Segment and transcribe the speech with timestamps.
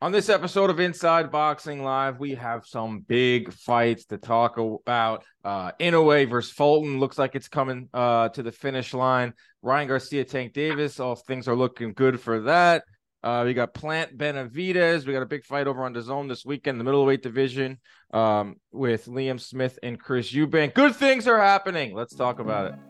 [0.00, 5.24] On this episode of Inside Boxing Live, we have some big fights to talk about.
[5.42, 9.32] Uh, Inoue versus Fulton looks like it's coming uh, to the finish line.
[9.60, 12.84] Ryan Garcia, Tank Davis, all things are looking good for that.
[13.24, 15.04] Uh, we got Plant Benavidez.
[15.04, 17.78] We got a big fight over on the zone this weekend, the middleweight division,
[18.12, 20.74] um, with Liam Smith and Chris Eubank.
[20.74, 21.92] Good things are happening.
[21.92, 22.87] Let's talk about it.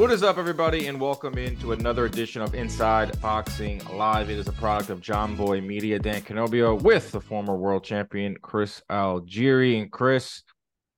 [0.00, 4.30] What is up, everybody, and welcome into another edition of Inside Boxing Live.
[4.30, 8.80] It is a product of Jomboy Media, Dan Canobbio, with the former world champion Chris
[8.90, 9.78] Algieri.
[9.78, 10.42] And Chris,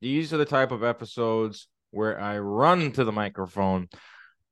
[0.00, 3.88] these are the type of episodes where I run to the microphone,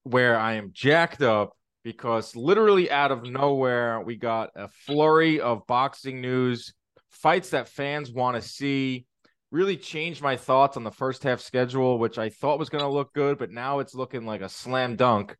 [0.03, 1.53] where I am jacked up
[1.85, 6.75] because literally out of nowhere, we got a flurry of boxing news,
[7.11, 9.07] fights that fans want to see
[9.51, 12.89] really changed my thoughts on the first half schedule, which I thought was going to
[12.91, 15.37] look good, but now it's looking like a slam dunk.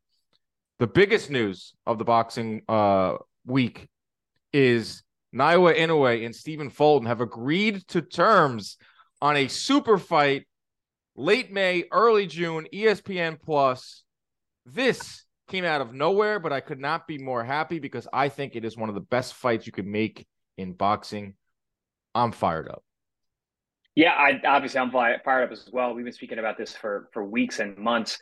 [0.79, 3.87] The biggest news of the boxing uh, week
[4.51, 8.77] is Naoya Inoue and Stephen Fulton have agreed to terms
[9.21, 10.45] on a super fight
[11.15, 14.03] late May, early June, ESPN Plus.
[14.65, 18.55] This came out of nowhere, but I could not be more happy because I think
[18.55, 20.25] it is one of the best fights you could make
[20.57, 21.35] in boxing.
[22.13, 22.83] I'm fired up.
[23.95, 25.93] Yeah, I obviously I'm fired up as well.
[25.93, 28.19] We've been speaking about this for for weeks and months.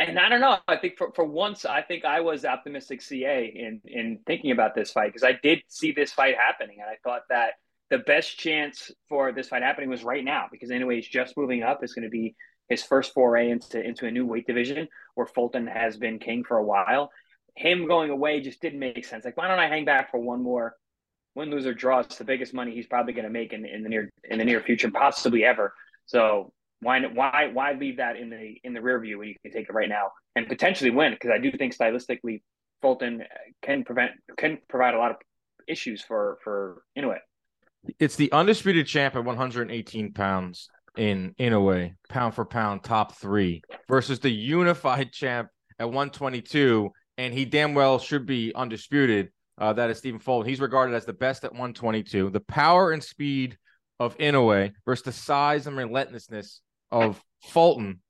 [0.00, 0.58] And I don't know.
[0.68, 4.74] I think for, for once, I think I was optimistic CA in in thinking about
[4.74, 7.54] this fight because I did see this fight happening, and I thought that
[7.90, 11.62] the best chance for this fight happening was right now because anyway, he's just moving
[11.64, 11.82] up.
[11.82, 12.36] It's going to be
[12.68, 16.58] his first foray into into a new weight division where Fulton has been king for
[16.58, 17.10] a while.
[17.56, 19.24] Him going away just didn't make sense.
[19.24, 20.76] Like, why don't I hang back for one more
[21.38, 23.82] win, lose or draw, it's the biggest money he's probably going to make in, in
[23.82, 25.72] the near in the near future, possibly ever.
[26.06, 29.52] So why why why leave that in the in the rear view when you can
[29.52, 31.12] take it right now and potentially win?
[31.12, 32.42] Because I do think stylistically,
[32.82, 33.24] Fulton uh,
[33.62, 35.16] can prevent can provide a lot of
[35.66, 37.18] issues for for Inoue.
[37.98, 44.18] It's the undisputed champ at 118 pounds in Inoue, pound for pound, top three versus
[44.18, 45.48] the unified champ
[45.78, 50.48] at 122, and he damn well should be undisputed uh, that is Stephen Fulton.
[50.48, 52.30] He's regarded as the best at 122.
[52.30, 53.58] The power and speed
[53.98, 56.60] of Inoue versus the size and relentlessness
[56.90, 58.00] of Fulton.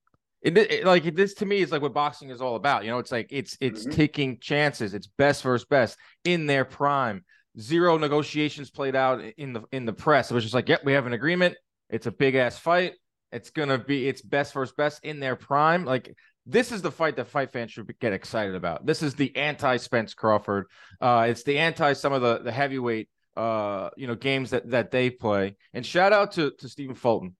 [0.42, 2.84] It, it, like this to me is like what boxing is all about.
[2.84, 3.90] You know, it's like it's it's mm-hmm.
[3.90, 4.94] taking chances.
[4.94, 7.24] It's best versus best in their prime.
[7.58, 10.30] Zero negotiations played out in the in the press.
[10.30, 11.56] It was just like, yep, we have an agreement.
[11.90, 12.92] It's a big ass fight.
[13.32, 15.84] It's gonna be it's best versus best in their prime.
[15.84, 16.14] Like
[16.48, 18.86] this is the fight that fight fans should get excited about.
[18.86, 20.66] This is the anti Spence Crawford.
[21.00, 24.90] Uh, it's the anti some of the the heavyweight uh, you know games that that
[24.90, 25.56] they play.
[25.74, 27.36] And shout out to to Stephen Fulton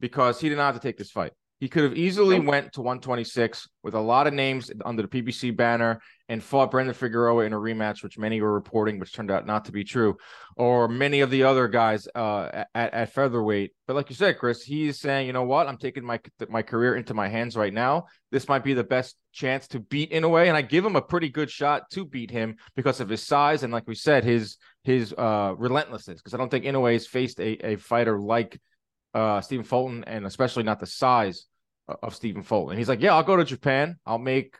[0.00, 1.32] because he did not have to take this fight.
[1.60, 5.56] He could have easily went to 126 with a lot of names under the PBC
[5.56, 9.46] banner and fought Brandon Figueroa in a rematch, which many were reporting, which turned out
[9.46, 10.16] not to be true,
[10.56, 13.72] or many of the other guys uh, at, at featherweight.
[13.86, 16.94] But like you said, Chris, he's saying, you know what, I'm taking my my career
[16.94, 18.06] into my hands right now.
[18.30, 21.28] This might be the best chance to beat Inoue, and I give him a pretty
[21.28, 25.12] good shot to beat him because of his size and, like we said, his his
[25.18, 26.20] uh, relentlessness.
[26.20, 28.60] Because I don't think Inoue has faced a, a fighter like
[29.14, 31.46] uh, Stephen Fulton, and especially not the size
[32.02, 32.72] of Stephen Fulton.
[32.72, 33.96] And he's like, "Yeah, I'll go to Japan.
[34.06, 34.56] I'll make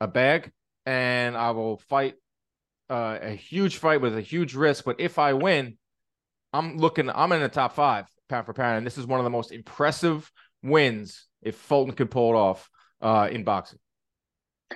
[0.00, 0.50] a bag,
[0.86, 2.14] and I will fight
[2.90, 4.84] uh, a huge fight with a huge risk.
[4.84, 5.78] But if I win,
[6.52, 7.10] I'm looking.
[7.10, 9.52] I'm in the top five pound for pound, and this is one of the most
[9.52, 10.30] impressive
[10.62, 12.68] wins if Fulton could pull it off
[13.00, 13.78] uh, in boxing.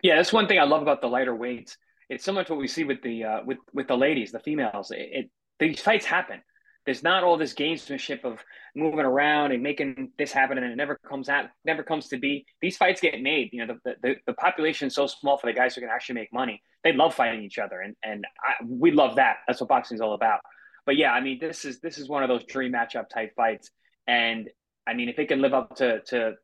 [0.03, 1.77] Yeah, that's one thing I love about the lighter weights.
[2.09, 4.91] It's similar to what we see with the uh, with with the ladies, the females.
[4.91, 6.41] It, it these fights happen.
[6.87, 8.39] There's not all this gamesmanship of
[8.75, 12.47] moving around and making this happen, and it never comes out, never comes to be.
[12.63, 13.51] These fights get made.
[13.53, 16.15] You know, the the, the population is so small for the guys who can actually
[16.15, 16.63] make money.
[16.85, 19.39] They love fighting each other, and and I, we love that.
[19.47, 20.41] That's what boxing is all about.
[20.87, 23.71] But yeah, I mean, this is this is one of those dream matchup type fights,
[24.07, 24.49] and
[24.87, 26.35] I mean, if it can live up to to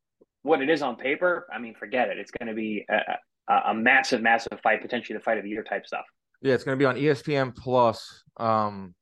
[0.42, 2.18] what it is on paper, I mean, forget it.
[2.18, 5.62] It's going to be a, a, massive, massive fight, potentially the fight of the year
[5.62, 6.04] type stuff.
[6.40, 8.24] Yeah, it's going to be on ESPN Plus.
[8.38, 8.94] Um,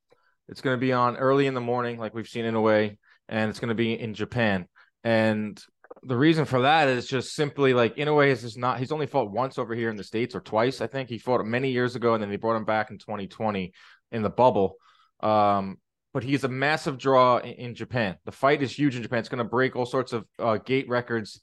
[0.51, 2.99] it's going to be on early in the morning, like we've seen in a way,
[3.29, 4.67] and it's going to be in Japan.
[5.05, 5.63] And
[6.03, 8.79] the reason for that is just simply like Inoue is just not.
[8.79, 10.81] He's only fought once over here in the states or twice.
[10.81, 13.73] I think he fought many years ago, and then they brought him back in 2020
[14.11, 14.77] in the bubble.
[15.21, 15.79] Um,
[16.13, 18.17] but he's a massive draw in, in, Japan.
[18.25, 19.21] The fight is huge in Japan.
[19.21, 21.41] It's going to break all sorts of uh, gate records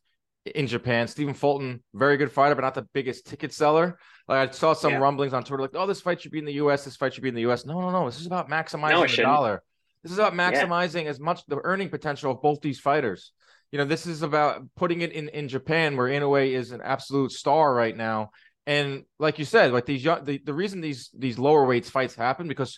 [0.55, 1.07] in Japan.
[1.07, 3.97] Stephen Fulton, very good fighter, but not the biggest ticket seller.
[4.27, 4.97] Like I saw some yeah.
[4.97, 6.85] rumblings on Twitter, like, "Oh, this fight should be in the U.S.
[6.85, 8.05] This fight should be in the U.S." No, no, no.
[8.05, 9.63] This is about maximizing no, the dollar.
[10.03, 11.09] This is about maximizing yeah.
[11.09, 13.31] as much the earning potential of both these fighters.
[13.71, 17.31] You know, this is about putting it in in Japan, where Inoue is an absolute
[17.31, 18.31] star right now.
[18.65, 22.15] And like you said, like these young, the, the reason these these lower weights fights
[22.15, 22.77] happen because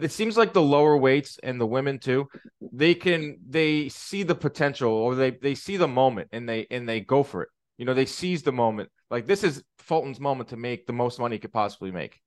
[0.00, 2.28] it seems like the lower weights and the women too,
[2.72, 6.88] they can they see the potential or they they see the moment and they and
[6.88, 7.48] they go for it.
[7.78, 8.90] You know, they seize the moment.
[9.10, 12.20] Like this is Fulton's moment to make the most money he could possibly make.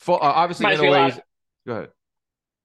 [0.00, 1.12] Full, uh, obviously, in a way,
[1.66, 1.88] go ahead.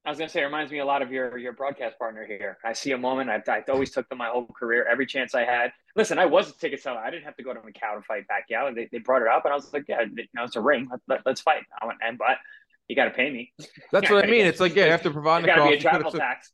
[0.03, 2.57] I was gonna say, it reminds me a lot of your your broadcast partner here.
[2.65, 3.29] I see a moment.
[3.29, 5.71] I, I always took them my whole career, every chance I had.
[5.95, 6.97] Listen, I was a ticket seller.
[6.99, 9.45] I didn't have to go to Macau to fight Pacquiao, they, they brought it up,
[9.45, 10.89] and I was like, yeah, you know, it's a ring.
[11.07, 11.63] Let, us fight.
[11.79, 12.37] I went, and but
[12.91, 13.51] you got to pay me.
[13.91, 14.45] That's what I mean.
[14.45, 16.51] It's like yeah, after Provodnikov, got to be a travel tax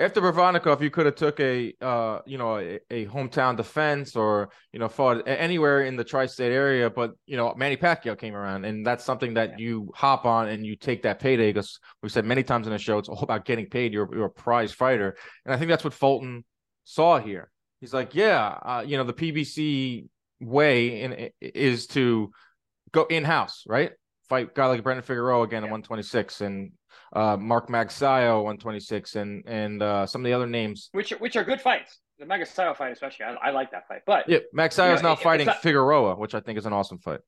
[0.00, 4.50] after Provodnikov, you could have took a uh, you know a, a, hometown defense or
[4.72, 8.64] you know fought anywhere in the tri-state area, but you know Manny Pacquiao came around,
[8.64, 9.56] and that's something that yeah.
[9.58, 12.78] you hop on and you take that payday because we've said many times in the
[12.78, 13.92] show it's all about getting paid.
[13.92, 16.44] You're you're a prize fighter, and I think that's what Fulton
[16.84, 17.50] saw here.
[17.80, 20.08] He's like, yeah, uh, you know the PBC
[20.40, 22.30] way in, is to
[22.92, 23.92] go in house, right?
[24.30, 25.68] Fight guy like Brandon Figueroa again yeah.
[25.68, 26.72] at 126, and
[27.12, 31.44] uh, Mark Magsayo 126 and and uh, some of the other names, which which are
[31.44, 31.98] good fights.
[32.18, 34.02] The Magsayo fight, especially, I, I, like that fight.
[34.06, 37.20] But yeah, Magsayo is now fighting not, Figueroa, which I think is an awesome fight.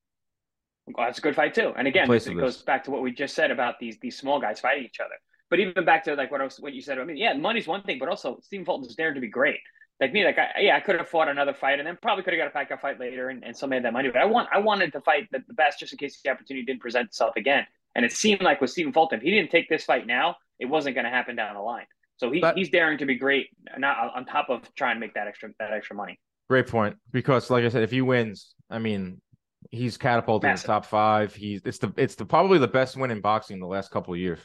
[0.87, 1.72] Well, that's a good fight too.
[1.76, 4.60] And again, it goes back to what we just said about these these small guys
[4.60, 5.14] fighting each other.
[5.50, 6.99] But even back to like what I was what you said.
[6.99, 9.60] I mean, yeah, money's one thing, but also Stephen Fulton's there to be great.
[10.00, 12.34] Like me, like I, yeah, I could have fought another fight and then probably could
[12.34, 14.10] have got a Pacquiao fight later and, and still made that money.
[14.10, 16.64] But I want I wanted to fight the, the best just in case the opportunity
[16.64, 17.66] didn't present itself again.
[17.94, 20.66] And it seemed like with Stephen Fulton, if he didn't take this fight now, it
[20.66, 21.84] wasn't going to happen down the line.
[22.16, 25.14] So he, but, he's daring to be great, not on top of trying to make
[25.14, 26.18] that extra that extra money.
[26.48, 26.96] Great point.
[27.10, 29.20] Because like I said, if he wins, I mean,
[29.70, 30.64] he's catapulted Massive.
[30.64, 31.34] in top five.
[31.34, 34.14] He's it's the it's the probably the best win in boxing in the last couple
[34.14, 34.40] of years.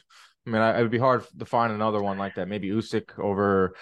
[0.46, 2.48] I mean, I, it would be hard to find another one like that.
[2.48, 3.74] Maybe Usyk over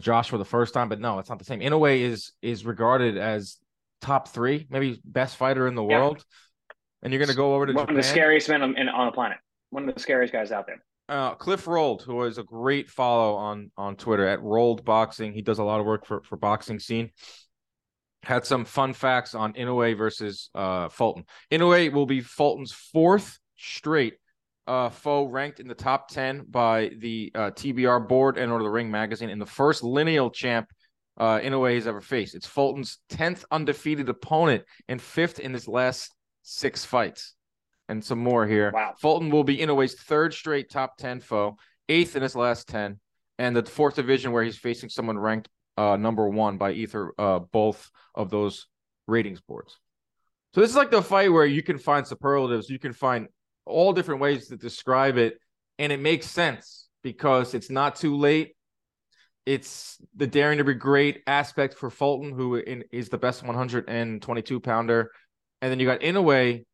[0.00, 1.60] Josh for the first time, but no, it's not the same.
[1.60, 3.58] Inoue is is regarded as
[4.00, 5.98] top three, maybe best fighter in the yeah.
[5.98, 6.24] world
[7.06, 7.96] and you're going to go over to one Japan?
[7.96, 9.38] of the scariest men on, on the planet.
[9.70, 10.82] One of the scariest guys out there.
[11.08, 15.32] Uh, Cliff Rold, who is a great follow on on Twitter at Rold Boxing.
[15.32, 17.10] He does a lot of work for for boxing scene.
[18.24, 21.24] Had some fun facts on Inoue versus uh, Fulton.
[21.52, 24.14] Inoue will be Fulton's fourth straight
[24.66, 28.68] uh, foe ranked in the top 10 by the uh, TBR board and or the
[28.68, 30.68] Ring magazine in the first lineal champ
[31.18, 32.34] uh, Inoue has ever faced.
[32.34, 37.34] It's Fulton's 10th undefeated opponent and fifth in his last six fights
[37.88, 38.70] and some more here.
[38.74, 38.94] Wow.
[39.00, 41.56] Fulton will be Inoue's third straight top 10 foe,
[41.88, 42.98] eighth in his last 10,
[43.38, 47.38] and the fourth division where he's facing someone ranked uh, number one by either uh,
[47.38, 48.66] both of those
[49.06, 49.78] ratings boards.
[50.54, 53.28] So this is like the fight where you can find superlatives, you can find
[53.66, 55.38] all different ways to describe it,
[55.78, 58.54] and it makes sense because it's not too late.
[59.44, 62.60] It's the daring to be great aspect for Fulton, who
[62.90, 65.10] is the best 122 pounder
[65.60, 66.64] and then you got Inoue,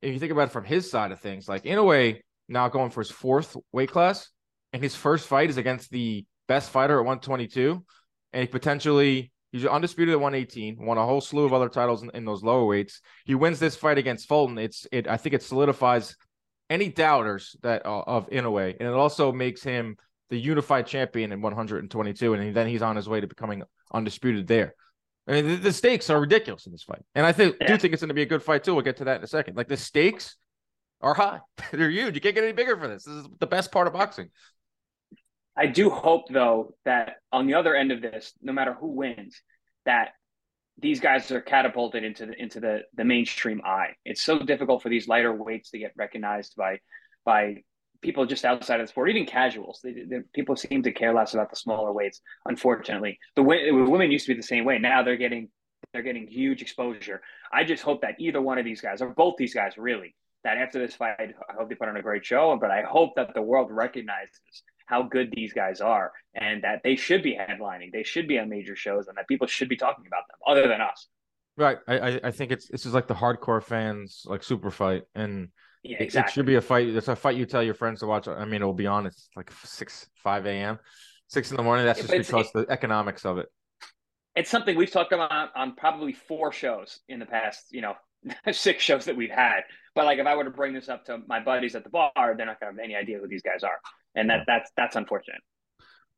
[0.00, 3.00] if you think about it from his side of things, like Inoue now going for
[3.00, 4.28] his fourth weight class,
[4.72, 7.84] and his first fight is against the best fighter at 122,
[8.32, 12.10] and he potentially he's undisputed at 118, won a whole slew of other titles in,
[12.14, 13.00] in those lower weights.
[13.26, 14.58] He wins this fight against Fulton.
[14.58, 16.16] It's it I think it solidifies
[16.72, 19.96] any doubters that uh, of Inoue, and it also makes him
[20.30, 24.74] the unified champion in 122, and then he's on his way to becoming undisputed there.
[25.28, 27.66] I mean, the, the, stakes are ridiculous in this fight, and I think yeah.
[27.68, 28.74] do think it's going to be a good fight too.
[28.74, 29.56] We'll get to that in a second.
[29.56, 30.36] Like the stakes
[31.02, 31.40] are high;
[31.72, 32.14] they're huge.
[32.14, 33.04] You can't get any bigger for this.
[33.04, 34.30] This is the best part of boxing.
[35.54, 39.38] I do hope, though, that on the other end of this, no matter who wins,
[39.84, 40.12] that
[40.78, 43.90] these guys are catapulted into the into the the mainstream eye.
[44.04, 46.80] It's so difficult for these lighter weights to get recognized by
[47.24, 47.62] by
[48.02, 49.80] people just outside of the sport, even casuals.
[49.82, 52.20] They, they, people seem to care less about the smaller weights.
[52.46, 54.78] Unfortunately, the women used to be the same way.
[54.78, 55.48] Now they're getting
[55.92, 57.20] they're getting huge exposure.
[57.52, 60.56] I just hope that either one of these guys, or both these guys, really, that
[60.56, 62.56] after this fight, I hope they put on a great show.
[62.60, 64.40] But I hope that the world recognizes
[64.86, 68.48] how good these guys are, and that they should be headlining, they should be on
[68.48, 71.08] major shows, and that people should be talking about them, other than us.
[71.56, 71.78] Right.
[71.86, 75.48] I I think it's this is like the hardcore fans like super fight and
[75.82, 76.30] yeah, exactly.
[76.30, 76.88] It should be a fight.
[76.88, 78.28] It's a fight you tell your friends to watch.
[78.28, 79.06] I mean, it'll be on.
[79.06, 80.78] It's like six, five a.m.,
[81.26, 81.84] six in the morning.
[81.84, 83.46] That's just because it, the economics of it.
[84.36, 87.94] It's something we've talked about on probably four shows in the past, you know,
[88.52, 89.62] six shows that we've had.
[89.94, 92.12] But like, if I were to bring this up to my buddies at the bar,
[92.14, 93.78] they're not going to have any idea who these guys are,
[94.14, 95.40] and that that's that's unfortunate.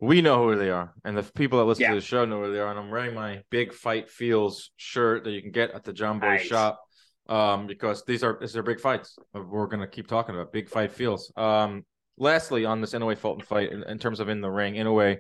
[0.01, 1.91] We know who they are, and the people that listen yeah.
[1.91, 2.71] to the show know who they are.
[2.71, 6.21] And I'm wearing my Big Fight Feels shirt that you can get at the Jomboy
[6.21, 6.43] nice.
[6.43, 6.81] shop
[7.29, 9.17] um, because these are these are big fights.
[9.33, 11.33] We're gonna keep talking about big fight feels.
[11.37, 11.85] Um,
[12.17, 15.19] lastly, on this Inoue Fulton fight, in, in, terms of in the ring, Inoue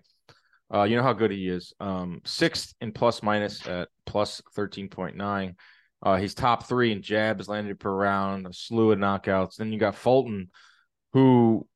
[0.72, 1.72] Uh, you know how good he is.
[1.80, 5.54] Um, sixth in plus minus at plus 13.9.
[6.02, 9.56] Uh, he's top three in jabs landed per round, a slew of knockouts.
[9.56, 10.50] Then you got Fulton,
[11.12, 11.66] who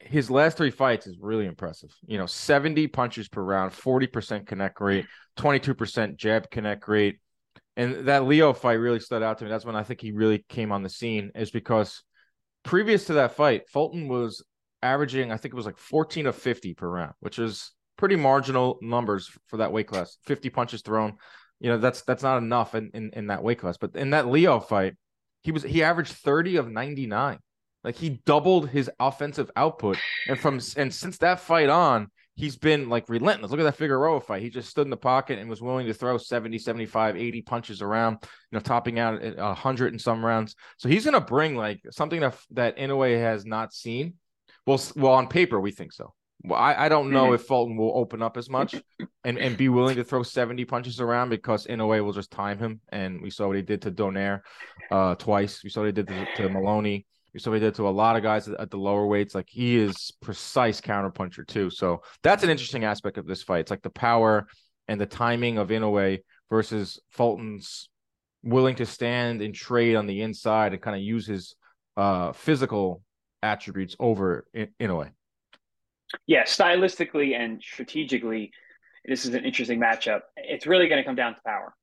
[0.00, 1.90] his last three fights is really impressive.
[2.06, 5.06] You know, 70 punches per round, 40% connect rate,
[5.38, 7.18] 22% jab connect rate.
[7.76, 9.50] And that Leo fight really stood out to me.
[9.50, 12.02] That's when I think he really came on the scene, is because
[12.64, 14.44] previous to that fight, Fulton was
[14.82, 18.78] averaging, I think it was like 14 of 50 per round, which is pretty marginal
[18.82, 20.18] numbers for that weight class.
[20.24, 21.16] 50 punches thrown.
[21.60, 23.76] You know, that's that's not enough in, in, in that weight class.
[23.76, 24.94] But in that Leo fight,
[25.42, 27.38] he was he averaged 30 of 99.
[27.84, 29.98] Like he doubled his offensive output.
[30.28, 33.50] And from and since that fight on, he's been like relentless.
[33.50, 34.42] Look at that Figueroa fight.
[34.42, 37.82] He just stood in the pocket and was willing to throw 70, 75, 80 punches
[37.82, 40.54] around, you know, topping out at 100 in some rounds.
[40.78, 44.14] So he's going to bring like something that that Inoue has not seen.
[44.66, 46.14] Well, well, on paper, we think so.
[46.44, 47.34] Well, I, I don't know mm-hmm.
[47.34, 48.74] if Fulton will open up as much
[49.24, 52.80] and, and be willing to throw 70 punches around because Inoue will just time him.
[52.90, 54.40] And we saw what he did to Donaire
[54.90, 55.62] uh, twice.
[55.62, 57.06] We saw what he did to, to Moloney.
[57.38, 59.34] So he did to a lot of guys at the lower weights.
[59.34, 61.70] Like he is precise counterpuncher too.
[61.70, 63.60] So that's an interesting aspect of this fight.
[63.60, 64.46] It's like the power
[64.88, 66.18] and the timing of Inoue
[66.50, 67.88] versus Fulton's
[68.42, 71.54] willing to stand and trade on the inside and kind of use his
[71.96, 73.02] uh, physical
[73.42, 75.10] attributes over in, Inoue.
[76.26, 78.50] Yeah, stylistically and strategically,
[79.06, 80.20] this is an interesting matchup.
[80.36, 81.74] It's really going to come down to power.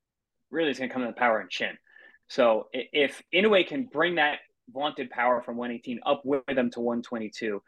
[0.51, 1.77] Really, it's going to come down to power and chin.
[2.27, 4.37] So if Inoue can bring that
[4.73, 7.61] vaunted power from 118 up with them to 122,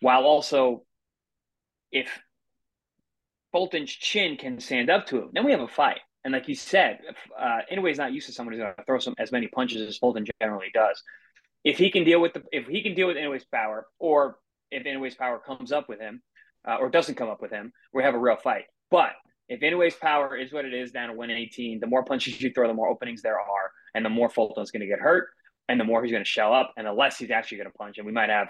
[0.00, 0.84] while also
[1.92, 2.08] if
[3.52, 6.00] Fulton's chin can stand up to him, then we have a fight.
[6.24, 6.98] And like you said,
[7.38, 9.96] uh, Inoue's not used to someone who's going to throw some as many punches as
[9.96, 11.00] Fulton generally does.
[11.64, 14.38] If he can deal with the if he can deal with Inoue's power, or
[14.70, 16.22] if Inoue's power comes up with him,
[16.66, 18.64] uh, or doesn't come up with him, we have a real fight.
[18.90, 19.12] But
[19.48, 22.66] if Inoue's power is what it is down to 118, the more punches you throw,
[22.66, 25.28] the more openings there are, and the more Fulton's going to get hurt
[25.68, 27.76] and the more he's going to shell up, and the less he's actually going to
[27.76, 27.98] punch.
[27.98, 28.48] And we might have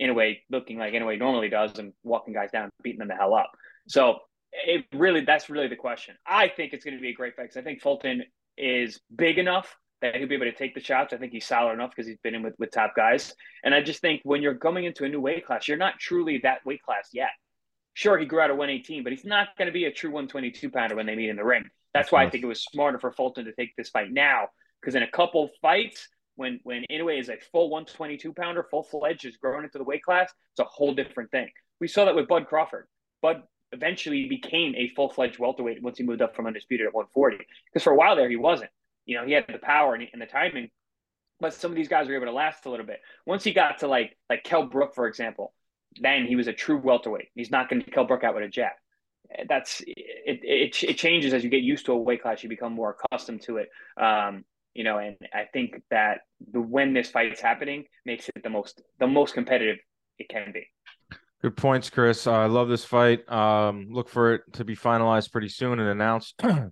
[0.00, 3.50] Inoue looking like Inoue normally does and walking guys down, beating them the hell up.
[3.88, 4.18] So
[4.52, 6.16] it really that's really the question.
[6.26, 8.22] I think it's going to be a great fight because I think Fulton
[8.56, 11.12] is big enough that he'll be able to take the shots.
[11.12, 13.34] I think he's solid enough because he's been in with, with top guys.
[13.64, 16.40] And I just think when you're coming into a new weight class, you're not truly
[16.42, 17.30] that weight class yet.
[17.94, 20.70] Sure, he grew out of 118, but he's not going to be a true 122
[20.70, 21.64] pounder when they meet in the ring.
[21.94, 24.48] That's why I think it was smarter for Fulton to take this fight now
[24.80, 29.24] because in a couple fights, when when Inoue is a full 122 pounder, full fledged,
[29.24, 31.48] is growing into the weight class, it's a whole different thing.
[31.80, 32.86] We saw that with Bud Crawford.
[33.20, 37.38] Bud eventually became a full fledged welterweight once he moved up from undisputed at 140.
[37.66, 38.70] Because for a while there, he wasn't.
[39.06, 40.70] You know, he had the power and, and the timing,
[41.40, 43.00] but some of these guys were able to last a little bit.
[43.26, 45.52] Once he got to like like Kell Brook, for example,
[46.00, 47.28] then he was a true welterweight.
[47.34, 48.72] He's not going to Kell Brook out with a jab.
[49.48, 50.82] That's it, it.
[50.82, 52.42] It changes as you get used to a weight class.
[52.42, 53.70] You become more accustomed to it.
[53.96, 58.42] Um, you know, and I think that the when this fight is happening makes it
[58.42, 59.78] the most the most competitive
[60.18, 60.66] it can be.
[61.42, 62.26] Good points, Chris.
[62.26, 63.28] Uh, I love this fight.
[63.30, 66.70] Um, look for it to be finalized pretty soon and announced, and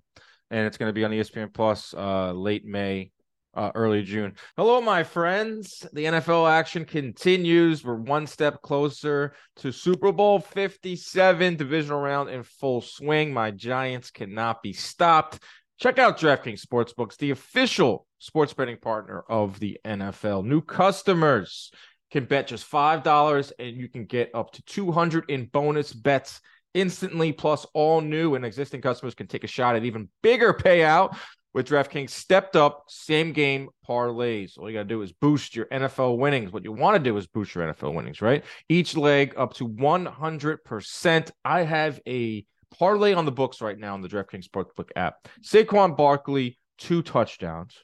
[0.50, 3.10] it's going to be on ESPN Plus uh, late May,
[3.54, 4.34] uh, early June.
[4.56, 5.86] Hello, my friends.
[5.92, 7.84] The NFL action continues.
[7.84, 13.32] We're one step closer to Super Bowl 57 divisional round in full swing.
[13.32, 15.40] My Giants cannot be stopped.
[15.80, 20.44] Check out DraftKings Sportsbooks, the official sports betting partner of the NFL.
[20.44, 21.70] New customers
[22.10, 26.42] can bet just $5 and you can get up to 200 in bonus bets
[26.74, 27.32] instantly.
[27.32, 31.16] Plus, all new and existing customers can take a shot at even bigger payout
[31.54, 34.58] with DraftKings stepped up same game parlays.
[34.58, 36.52] All you got to do is boost your NFL winnings.
[36.52, 38.44] What you want to do is boost your NFL winnings, right?
[38.68, 41.30] Each leg up to 100%.
[41.42, 42.44] I have a
[42.78, 45.28] parlay on the books right now on the DraftKings Sportsbook app.
[45.42, 47.76] Saquon Barkley, two touchdowns,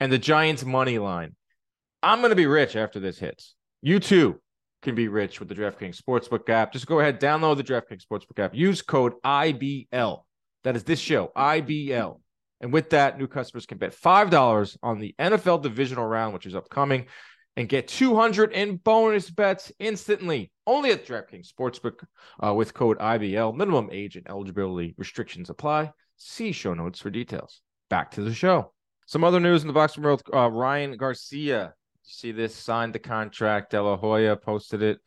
[0.00, 1.34] and the Giants money line.
[2.02, 3.54] I'm going to be rich after this hits.
[3.80, 4.40] You too
[4.82, 6.72] can be rich with the DraftKings Sportsbook app.
[6.72, 8.54] Just go ahead, download the DraftKings Sportsbook app.
[8.54, 10.22] Use code IBL.
[10.64, 12.20] That is this show, IBL.
[12.60, 16.54] And with that, new customers can bet $5 on the NFL divisional round, which is
[16.54, 17.06] upcoming
[17.56, 22.04] and get 200 in bonus bets instantly only at DraftKings Sportsbook
[22.44, 23.54] uh, with code IBL.
[23.54, 25.92] Minimum age and eligibility restrictions apply.
[26.16, 27.60] See show notes for details.
[27.90, 28.72] Back to the show.
[29.06, 30.22] Some other news in the boxing world.
[30.32, 33.70] Uh, Ryan Garcia, see this, signed the contract.
[33.70, 34.98] De La Hoya posted it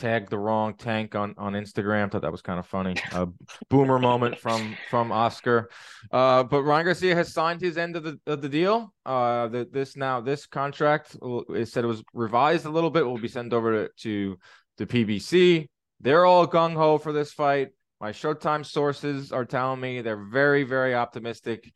[0.00, 2.10] tagged the wrong tank on on Instagram.
[2.10, 2.96] Thought that was kind of funny.
[3.12, 3.28] A
[3.68, 5.70] boomer moment from from Oscar.
[6.10, 8.92] Uh, but Ryan Garcia has signed his end of the of the deal.
[9.06, 11.16] Uh, the, this now this contract
[11.50, 13.04] it said it was revised a little bit.
[13.04, 14.38] Will be sent over to to
[14.78, 15.68] the PBC.
[16.00, 17.68] They're all gung ho for this fight.
[18.00, 21.70] My Showtime sources are telling me they're very, very optimistic.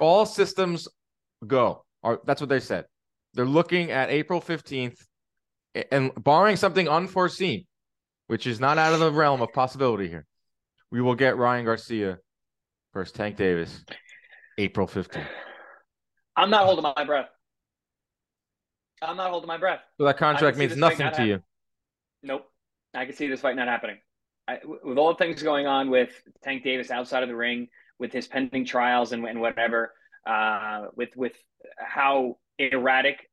[0.00, 0.86] All systems
[1.44, 1.84] go.
[2.04, 2.84] Or that's what they said.
[3.34, 4.96] They're looking at April 15th
[5.90, 7.66] and barring something unforeseen,
[8.26, 10.26] which is not out of the realm of possibility here,
[10.90, 12.18] we will get Ryan Garcia
[12.92, 13.84] versus Tank Davis
[14.58, 15.26] April 15th.
[16.36, 17.28] I'm not holding my breath.
[19.02, 19.80] I'm not holding my breath.
[19.98, 21.42] So that contract means nothing to you.
[22.22, 22.46] Nope.
[22.94, 23.98] I can see this fight not happening.
[24.48, 26.10] I, with all the things going on with
[26.42, 27.68] Tank Davis outside of the ring,
[27.98, 29.92] with his pending trials and, and whatever,
[30.26, 31.32] uh, with with
[31.78, 33.28] how erratic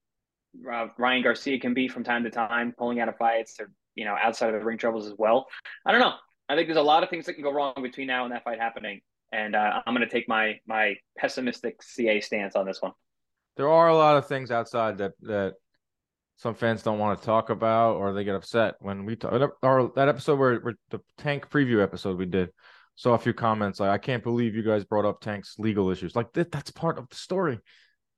[0.72, 4.06] uh, Ryan Garcia can be from time to time, pulling out of fights or you
[4.06, 5.48] know outside of the ring troubles as well.
[5.86, 6.14] I don't know.
[6.50, 8.44] I think there's a lot of things that can go wrong between now and that
[8.44, 12.82] fight happening, and uh, I'm going to take my my pessimistic CA stance on this
[12.82, 12.94] one.
[13.56, 15.54] There are a lot of things outside that that
[16.38, 19.32] some fans don't want to talk about or they get upset when we talk
[19.62, 22.50] or that episode where, where the tank preview episode we did
[22.96, 26.16] saw a few comments like i can't believe you guys brought up tank's legal issues
[26.16, 27.60] like that, that's part of the story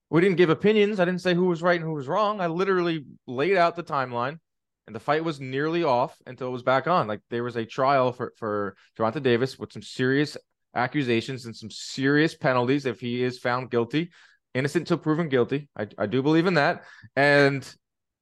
[0.09, 2.47] we didn't give opinions i didn't say who was right and who was wrong i
[2.47, 4.39] literally laid out the timeline
[4.87, 7.65] and the fight was nearly off until it was back on like there was a
[7.65, 10.37] trial for for Gervonta Davis with some serious
[10.75, 14.11] accusations and some serious penalties if he is found guilty
[14.53, 16.83] innocent until proven guilty I, I do believe in that
[17.15, 17.67] and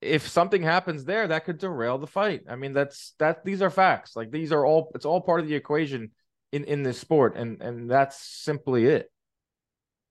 [0.03, 2.43] if something happens there, that could derail the fight.
[2.49, 3.43] I mean, that's that.
[3.45, 4.15] These are facts.
[4.15, 4.91] Like these are all.
[4.95, 6.11] It's all part of the equation
[6.51, 9.09] in in this sport, and and that's simply it.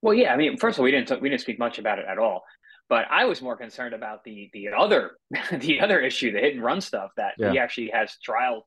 [0.03, 0.35] Well, yeah.
[0.35, 2.45] I mean, first of all, we didn't we didn't speak much about it at all.
[2.89, 5.13] But I was more concerned about the the other
[5.53, 7.53] the other issue, the hit and run stuff that yeah.
[7.53, 8.65] he actually has trials,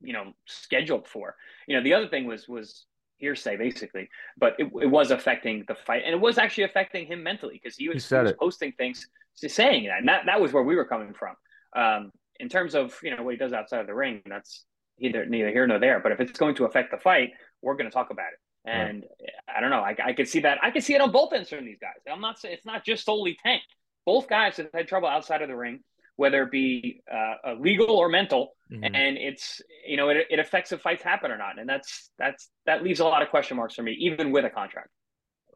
[0.00, 1.34] you know, scheduled for.
[1.66, 2.84] You know, the other thing was was
[3.16, 7.22] hearsay basically, but it, it was affecting the fight, and it was actually affecting him
[7.22, 10.52] mentally because he was, he, he was posting things saying that, and that that was
[10.52, 11.34] where we were coming from.
[11.76, 14.64] Um, in terms of you know what he does outside of the ring, that's
[15.00, 16.00] either neither here nor there.
[16.00, 17.30] But if it's going to affect the fight,
[17.62, 18.38] we're going to talk about it.
[18.64, 19.56] And right.
[19.56, 19.80] I don't know.
[19.80, 20.58] I, I could see that.
[20.62, 21.94] I could see it on both ends from these guys.
[22.10, 23.62] I'm not saying it's not just solely Tank.
[24.04, 25.80] Both guys have had trouble outside of the ring,
[26.16, 28.84] whether it be uh, legal or mental, mm-hmm.
[28.84, 31.58] and it's you know it, it affects if fights happen or not.
[31.58, 34.50] And that's that's that leaves a lot of question marks for me, even with a
[34.50, 34.90] contract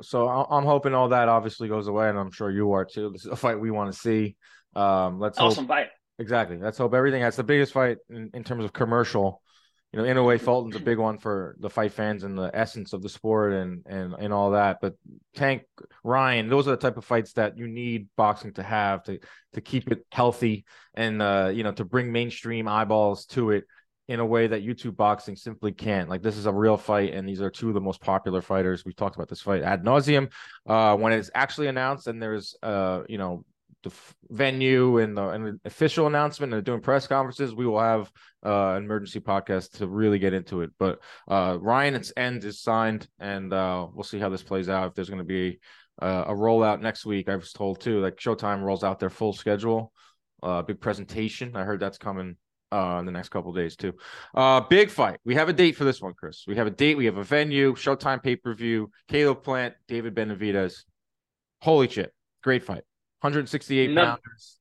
[0.00, 3.10] so I'm hoping all that obviously goes away, and I'm sure you are too.
[3.10, 4.36] This is a fight we want to see.
[4.74, 5.86] Um, let's awesome hope, fight.
[6.18, 6.56] Exactly.
[6.56, 7.22] Let's hope everything.
[7.22, 9.41] That's the biggest fight in, in terms of commercial.
[9.92, 12.50] You know, in a way, Fulton's a big one for the fight fans and the
[12.54, 14.78] essence of the sport and and and all that.
[14.80, 14.94] But
[15.34, 15.64] Tank
[16.02, 19.18] Ryan, those are the type of fights that you need boxing to have to
[19.52, 23.64] to keep it healthy and uh, you know to bring mainstream eyeballs to it
[24.08, 26.08] in a way that YouTube boxing simply can't.
[26.08, 28.84] Like this is a real fight, and these are two of the most popular fighters.
[28.84, 30.32] We've talked about this fight ad nauseum.
[30.66, 33.44] Uh, when it's actually announced, and there's uh, you know,
[33.82, 33.92] the
[34.30, 38.10] venue and the, and the official announcement, and doing press conferences, we will have
[38.44, 40.70] uh, an emergency podcast to really get into it.
[40.78, 44.88] But uh, Ryan's end is signed, and uh, we'll see how this plays out.
[44.88, 45.58] If there's going to be
[46.00, 48.00] uh, a rollout next week, I was told too.
[48.00, 49.92] Like Showtime rolls out their full schedule,
[50.42, 51.56] uh, big presentation.
[51.56, 52.36] I heard that's coming
[52.72, 53.94] uh, in the next couple days too.
[54.34, 55.20] Uh, big fight.
[55.24, 56.44] We have a date for this one, Chris.
[56.46, 56.96] We have a date.
[56.96, 57.74] We have a venue.
[57.74, 58.90] Showtime pay per view.
[59.08, 60.84] Caleb Plant, David Benavidez.
[61.60, 62.12] Holy shit!
[62.42, 62.82] Great fight.
[63.22, 64.04] 168 no.
[64.04, 64.58] pounders.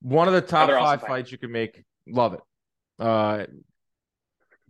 [0.00, 1.82] One of the top five awesome fights you can make.
[2.06, 2.40] Love it.
[2.98, 3.46] Uh,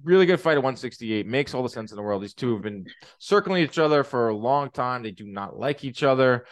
[0.02, 1.26] really good fight at 168.
[1.26, 2.22] Makes all the sense in the world.
[2.22, 2.86] These two have been
[3.18, 5.02] circling each other for a long time.
[5.02, 6.46] They do not like each other.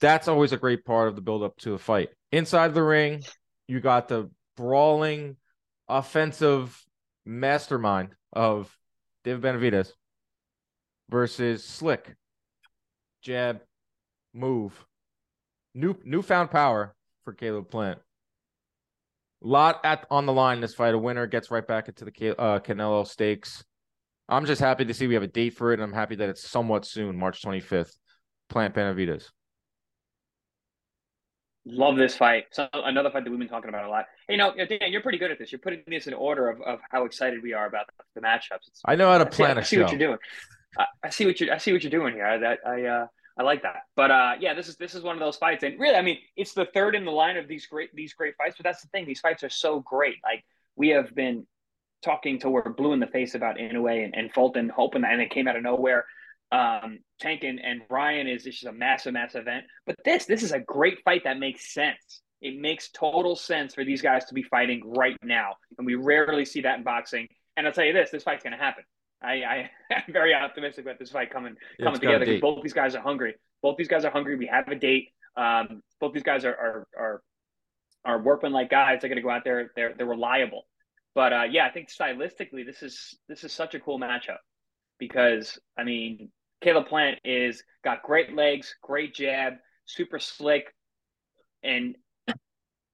[0.00, 2.10] That's always a great part of the build up to the fight.
[2.30, 3.22] Inside the ring,
[3.66, 5.36] you got the brawling
[5.88, 6.80] offensive
[7.24, 8.74] mastermind of
[9.24, 9.90] David Benavidez
[11.08, 12.14] versus Slick,
[13.22, 13.60] jab,
[14.34, 14.84] move,
[15.74, 17.98] new newfound power for Caleb Plant.
[19.42, 20.94] A lot at on the line this fight.
[20.94, 23.64] A winner gets right back into the uh, Canelo stakes.
[24.28, 25.74] I'm just happy to see we have a date for it.
[25.74, 27.92] And I'm happy that it's somewhat soon, March 25th.
[28.48, 29.30] Plant Benavidez.
[31.64, 32.44] Love this fight.
[32.50, 34.06] So another fight that we've been talking about a lot.
[34.26, 35.52] Hey, you know, Dan, you're pretty good at this.
[35.52, 38.66] You're putting this in order of, of how excited we are about the matchups.
[38.68, 40.18] It's, I know how to plan I see, a I see what you're doing.
[40.78, 41.54] I, I, see what you're.
[41.54, 42.26] I see what you're doing here.
[42.26, 43.06] I I uh,
[43.42, 43.82] I like that.
[43.96, 46.18] But uh, yeah, this is this is one of those fights, and really, I mean,
[46.36, 48.56] it's the third in the line of these great these great fights.
[48.56, 50.16] But that's the thing; these fights are so great.
[50.24, 50.44] Like
[50.76, 51.46] we have been
[52.02, 55.22] talking to we're blue in the face about Inoue and, and Fulton, hoping that, and
[55.22, 56.04] it came out of nowhere
[56.52, 59.64] um, Tank and, and Ryan is this is a massive, massive event.
[59.86, 62.20] But this, this is a great fight that makes sense.
[62.42, 66.44] It makes total sense for these guys to be fighting right now, and we rarely
[66.44, 67.28] see that in boxing.
[67.56, 68.84] And I'll tell you this: this fight's going to happen.
[69.22, 72.72] I, I am very optimistic about this fight coming yeah, coming together because both these
[72.72, 73.34] guys are hungry.
[73.62, 74.36] Both these guys are hungry.
[74.36, 75.08] We have a date.
[75.36, 77.22] Um, both these guys are are are
[78.04, 79.00] are working like guys.
[79.00, 79.70] They're going to go out there.
[79.76, 80.66] They're they're reliable.
[81.14, 84.38] But uh, yeah, I think stylistically, this is this is such a cool matchup
[84.98, 86.30] because I mean,
[86.60, 89.54] Caleb Plant is got great legs, great jab,
[89.84, 90.74] super slick,
[91.62, 91.96] and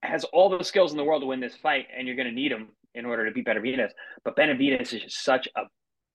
[0.03, 1.87] has all the skills in the world to win this fight.
[1.97, 3.91] And you're going to need him in order to beat Benavidez.
[4.25, 5.63] But Benavidez is just such a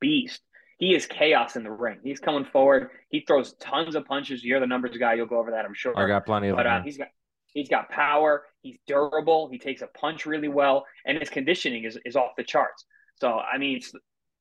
[0.03, 0.41] beast.
[0.79, 1.99] He is chaos in the ring.
[2.03, 2.89] He's coming forward.
[3.09, 4.43] He throws tons of punches.
[4.43, 5.13] You're the numbers guy.
[5.13, 5.97] You'll go over that, I'm sure.
[5.97, 6.81] I got plenty of but, them.
[6.81, 7.07] Uh, he's got
[7.47, 8.43] he's got power.
[8.61, 9.47] He's durable.
[9.49, 12.83] He takes a punch really well, and his conditioning is, is off the charts.
[13.15, 13.81] So I mean,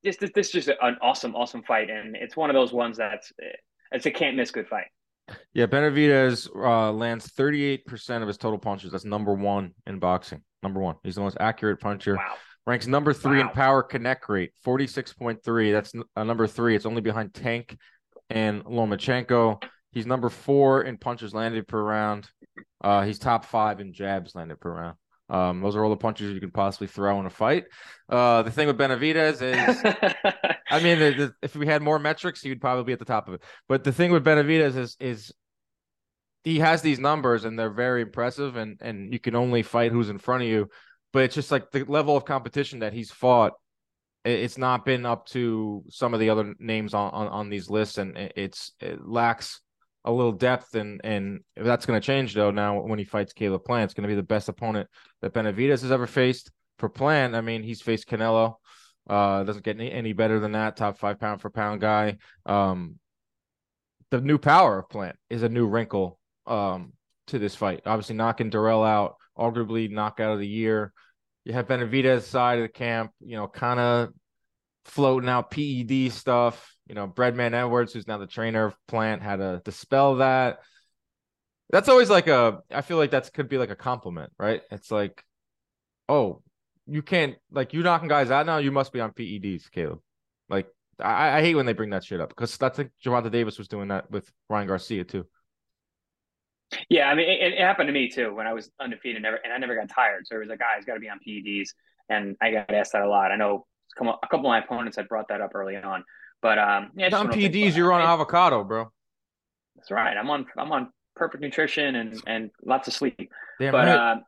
[0.02, 2.96] this this this is just an awesome awesome fight, and it's one of those ones
[2.96, 3.32] that's
[3.92, 4.86] it's a can't miss good fight.
[5.54, 8.90] Yeah, Benavidez uh, lands 38% of his total punches.
[8.90, 10.42] That's number one in boxing.
[10.62, 10.96] Number one.
[11.04, 12.16] He's the most accurate puncher.
[12.16, 12.34] Wow.
[12.66, 13.48] Ranks number three Wow.
[13.48, 15.72] in power connect rate, 46.3.
[15.72, 16.76] That's uh, number three.
[16.76, 17.76] It's only behind Tank
[18.30, 19.62] and Lomachenko.
[19.92, 22.28] He's number four in punches landed per round.
[22.82, 24.96] Uh, he's top five in jabs landed per round.
[25.28, 27.64] Um, those are all the punches you can possibly throw in a fight.
[28.08, 29.94] Uh, the thing with Benavidez is
[30.70, 33.28] I mean, the, the, if we had more metrics, he'd probably be at the top
[33.28, 33.42] of it.
[33.68, 35.32] But the thing with Benavidez is is
[36.44, 40.08] he has these numbers and they're very impressive, and and you can only fight who's
[40.10, 40.68] in front of you.
[41.12, 43.52] But it's just like the level of competition that he's fought.
[44.24, 47.98] It's not been up to some of the other names on on, on these lists,
[47.98, 49.60] and it- it's it lacks
[50.04, 52.50] a little depth, and and that's going to change though.
[52.50, 54.88] Now when he fights Caleb Plant, it's going to be the best opponent
[55.20, 56.50] that Benavidez has ever faced.
[56.78, 58.56] For Plant, I mean, he's faced Canelo.
[59.08, 60.76] Uh, doesn't get any, any better than that.
[60.76, 62.16] Top five pound for pound guy.
[62.46, 62.98] Um,
[64.10, 66.92] the new power of Plant is a new wrinkle um
[67.28, 67.82] to this fight.
[67.86, 70.92] Obviously, knocking Dirrell out, arguably knockout of the year.
[71.44, 74.10] You have Benavidez side of the camp, you know, kind of
[74.84, 76.76] floating out PED stuff.
[76.86, 80.58] You know, Breadman Edwards, who's now the trainer of Plant, had to dispel that.
[81.70, 82.58] That's always like a.
[82.70, 84.60] I feel like that could be like a compliment, right?
[84.70, 85.24] It's like,
[86.08, 86.42] oh,
[86.86, 88.58] you can't like you knocking guys out now.
[88.58, 90.00] You must be on PEDs, Caleb.
[90.48, 90.66] Like
[91.00, 93.68] I, I hate when they bring that shit up because that's like Gervonta Davis was
[93.68, 95.26] doing that with Ryan Garcia too.
[96.88, 99.36] Yeah, I mean, it, it happened to me too when I was undefeated, and never,
[99.36, 100.26] and I never got tired.
[100.26, 101.70] So it was like, guys, got to be on PEDs,
[102.08, 103.32] and I got asked that a lot.
[103.32, 103.66] I know
[103.98, 106.04] a couple of my opponents had brought that up early on,
[106.40, 107.54] but um, yeah, on things.
[107.54, 108.90] PEDs, you're on avocado, bro.
[109.76, 110.16] That's right.
[110.16, 113.30] I'm on I'm on perfect nutrition and and lots of sleep.
[113.60, 114.12] Damn but right.
[114.12, 114.22] um,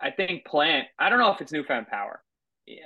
[0.00, 0.86] I think Plant.
[0.98, 2.22] I don't know if it's newfound power.
[2.66, 2.82] Yeah,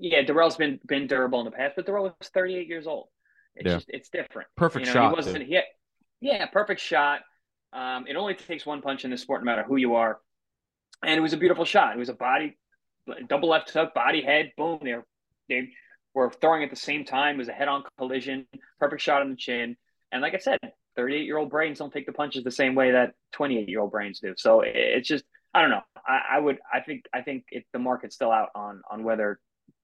[0.00, 3.08] yeah, Dirrell's been been durable in the past, but Dirrell was 38 years old.
[3.54, 3.74] It's Yeah.
[3.76, 4.48] just it's different.
[4.56, 5.44] Perfect you know, shot, He wasn't.
[5.44, 5.64] He had,
[6.20, 7.20] yeah, perfect shot.
[7.72, 10.20] Um, it only takes one punch in this sport, no matter who you are.
[11.04, 11.94] And it was a beautiful shot.
[11.94, 12.56] It was a body,
[13.28, 14.78] double left hook, body head, boom.
[14.82, 15.06] They were,
[15.48, 15.68] they
[16.14, 17.36] were throwing at the same time.
[17.36, 18.46] It was a head-on collision,
[18.78, 19.76] perfect shot on the chin.
[20.12, 20.58] And like I said,
[20.98, 24.34] 38-year-old brains don't take the punches the same way that 28-year-old brains do.
[24.36, 25.82] So it's just, I don't know.
[26.06, 29.38] I, I would, I think, I think it, the market's still out on on whether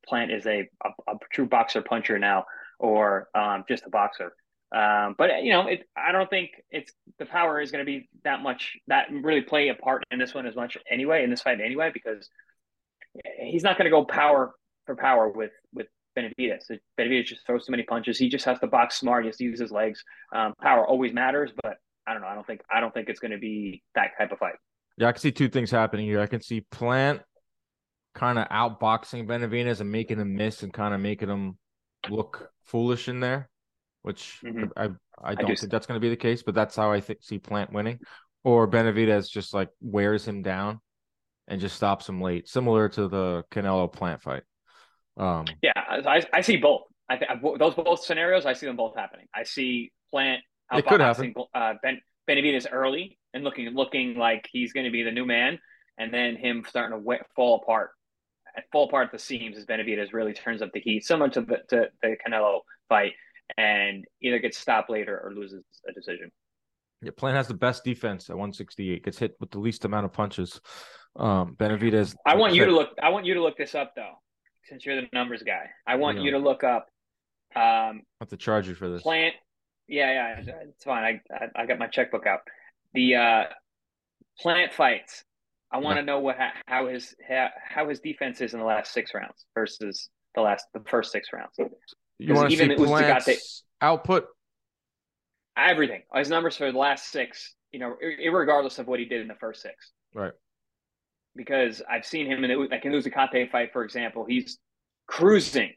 [0.06, 2.44] Plant is a, a, a true boxer puncher now
[2.78, 4.32] or um, just a boxer.
[4.74, 8.08] Um, but you know, it, I don't think it's the power is going to be
[8.24, 11.40] that much that really play a part in this one as much anyway in this
[11.40, 12.28] fight anyway because
[13.40, 14.52] he's not going to go power
[14.84, 16.70] for power with with Benavidez.
[16.98, 18.18] Benavidez just throws too many punches.
[18.18, 19.24] He just has to box smart.
[19.24, 20.02] He has to use his legs.
[20.34, 22.28] Um, power always matters, but I don't know.
[22.28, 24.54] I don't think I don't think it's going to be that type of fight.
[24.96, 26.20] Yeah, I can see two things happening here.
[26.20, 27.22] I can see Plant
[28.14, 31.56] kind of outboxing Benavidez and making him miss and kind of making him
[32.10, 33.48] look foolish in there,
[34.02, 34.70] which Mhm.
[34.76, 34.90] I
[35.22, 37.22] I don't do think that's going to be the case, but that's how I think
[37.22, 37.98] see Plant winning.
[38.44, 40.80] Or Benavidez just like wears him down
[41.48, 44.42] and just stops him late, similar to the Canelo Plant fight.
[45.16, 46.82] Um, Yeah, I, I see both.
[47.08, 48.46] I think those both scenarios.
[48.46, 49.26] I see them both happening.
[49.34, 54.72] I see Plant It could outboxing uh, Ben Benavidez early and looking looking like he's
[54.72, 55.58] going to be the new man,
[55.98, 57.90] and then him starting to fall apart,
[58.70, 61.58] fall apart at the seams as Benavidez really turns up the heat, similar to the
[61.70, 63.14] to the Canelo fight,
[63.56, 66.30] and either gets stopped later or loses a decision.
[67.02, 70.12] yeah, Plant has the best defense at 168, gets hit with the least amount of
[70.12, 70.60] punches.
[71.16, 72.14] Um, Benavidez.
[72.26, 72.90] I want you to look.
[73.02, 74.12] I want you to look this up though,
[74.64, 75.68] since you're the numbers guy.
[75.86, 76.24] I want Yeah.
[76.24, 76.88] you to look up
[77.56, 79.02] um, have to charge you for this.
[79.02, 79.34] plant.
[79.88, 81.02] Yeah, yeah, it's fine.
[81.02, 82.40] I I, I got my checkbook out.
[82.92, 83.44] The uh,
[84.38, 85.24] plant fights.
[85.72, 88.92] I want to know what how his how, how his defense is in the last
[88.92, 91.54] six rounds versus the last the first six rounds.
[92.18, 93.38] You want to see the
[93.80, 94.26] output?
[95.56, 97.54] Everything his numbers for the last six.
[97.72, 97.96] You know,
[98.32, 99.92] regardless of what he did in the first six.
[100.14, 100.32] Right.
[101.36, 104.58] Because I've seen him in the like in the Uzcategui fight, for example, he's
[105.06, 105.72] cruising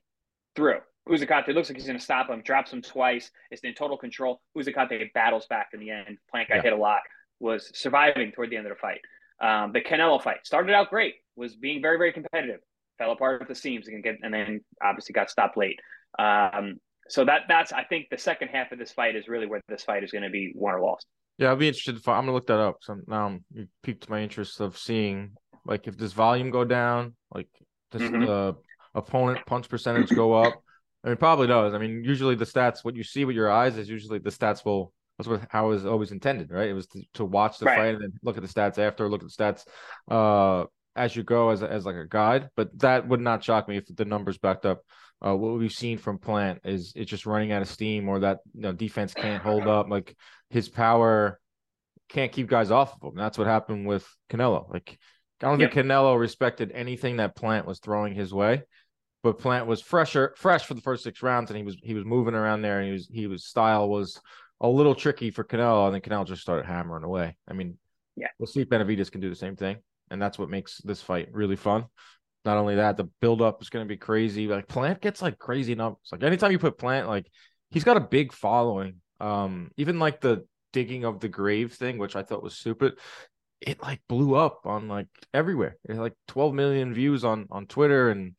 [0.56, 0.80] through.
[1.10, 3.30] Uzcategui looks like he's going to stop him, drops him twice.
[3.50, 4.42] It's in total control.
[4.58, 6.18] Uzcategui battles back in the end.
[6.30, 6.62] Plant got Yeah.
[6.62, 7.02] hit a lot,
[7.40, 9.02] was surviving toward the end of the fight.
[9.42, 12.62] Um, the Canelo fight started out great, was being very, very competitive.
[12.98, 15.80] fell apart at the seams and get and then obviously got stopped late.
[16.20, 16.76] Um,
[17.10, 19.84] so that that's I think the second half of this fight is really where this
[19.84, 21.06] fight is going to be won or lost.
[21.38, 22.02] Yeah, I'll be interested.
[22.02, 22.78] To, I'm gonna look that up.
[22.82, 25.32] So now you piqued my interest of seeing
[25.66, 27.50] like if this volume go down, like
[27.92, 28.26] does mm-hmm.
[28.26, 28.56] the
[28.96, 30.62] opponent punch percentage go up?
[31.04, 31.74] I mean, probably does.
[31.74, 34.64] I mean, usually the stats, what you see with your eyes is usually the stats
[34.64, 36.70] will that's what how it was always intended, right?
[36.70, 37.78] It was to, to watch the right.
[37.78, 39.66] fight and then look at the stats after, look at the stats
[40.10, 40.66] uh
[40.96, 42.50] as you go as as like a guide.
[42.56, 44.82] But that would not shock me if the numbers backed up.
[45.26, 48.40] Uh, what we've seen from Plant is it's just running out of steam, or that
[48.54, 49.90] you know defense can't hold up.
[49.90, 50.16] Like
[50.50, 51.40] his power
[52.10, 53.16] can't keep guys off of him.
[53.16, 54.72] That's what happened with Canelo.
[54.72, 54.98] Like
[55.42, 55.74] I don't yep.
[55.74, 58.64] think Canelo respected anything that Plant was throwing his way
[59.24, 62.06] but Plant was fresher, fresh for the first six rounds, and he was he was
[62.06, 64.20] moving around there, and he was he was style was
[64.60, 67.38] a little tricky for Canelo, and then Canelo just started hammering away.
[67.48, 67.78] I mean,
[68.16, 69.78] yeah, we'll see if Benavidez can do the same thing,
[70.12, 71.86] and that's what makes this fight really fun.
[72.46, 74.48] Not only that, the build up is going to be crazy.
[74.48, 76.10] Like Plant gets like crazy numbers.
[76.12, 77.28] Like anytime you put Plant, like
[77.70, 78.96] he's got a big following.
[79.20, 82.98] Um, even like the digging of the grave thing, which I thought was stupid
[83.62, 85.78] it like blew up on like everywhere.
[85.88, 88.36] It like 12 million views on on Twitter and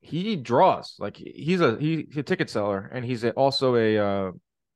[0.00, 4.30] he draws like he's a he, he's a ticket seller and he's also a uh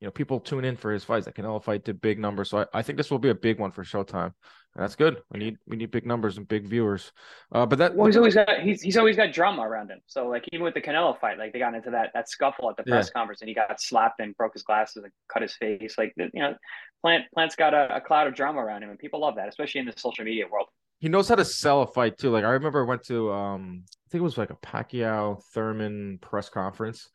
[0.04, 1.24] you know people tune in for his fights.
[1.24, 2.50] That Canelo fight to big numbers.
[2.50, 4.34] So I, I think this will be a big one for Showtime.
[4.76, 5.22] That's good.
[5.30, 7.10] We need we need big numbers and big viewers.
[7.50, 10.00] Uh but that well he's always got he's, he's always got drama around him.
[10.06, 12.76] So like even with the Canelo fight like they got into that that scuffle at
[12.76, 13.18] the press yeah.
[13.18, 15.94] conference and he got slapped and broke his glasses and cut his face.
[15.96, 16.54] Like you know
[17.00, 19.78] Plant Plant's got a, a cloud of drama around him and people love that especially
[19.78, 20.66] in the social media world.
[20.98, 22.28] He knows how to sell a fight too.
[22.28, 26.18] Like I remember I went to um I think it was like a Pacquiao Thurman
[26.20, 27.08] press conference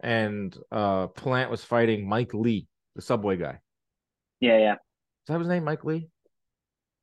[0.00, 3.58] and uh Plant was fighting Mike Lee, the subway guy.
[4.40, 4.74] Yeah, yeah.
[4.74, 4.78] Is
[5.28, 6.08] that his name, Mike Lee?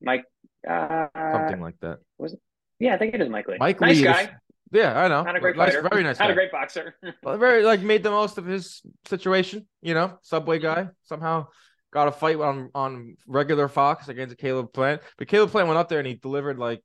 [0.00, 0.24] Mike
[0.68, 1.98] uh something like that.
[2.18, 2.40] Was it?
[2.78, 3.56] Yeah, I think it is Mike Lee.
[3.58, 4.22] Mike nice Lee guy.
[4.22, 4.28] Is,
[4.72, 5.22] yeah, I know.
[5.22, 5.88] Not a great nice, fighter.
[5.88, 6.18] Very nice.
[6.18, 6.32] Not guy.
[6.32, 6.94] a great boxer.
[7.24, 10.88] very like made the most of his situation, you know, subway guy.
[11.04, 11.46] Somehow
[11.92, 15.02] got a fight on on regular Fox against Caleb Plant.
[15.18, 16.82] But Caleb Plant went up there and he delivered like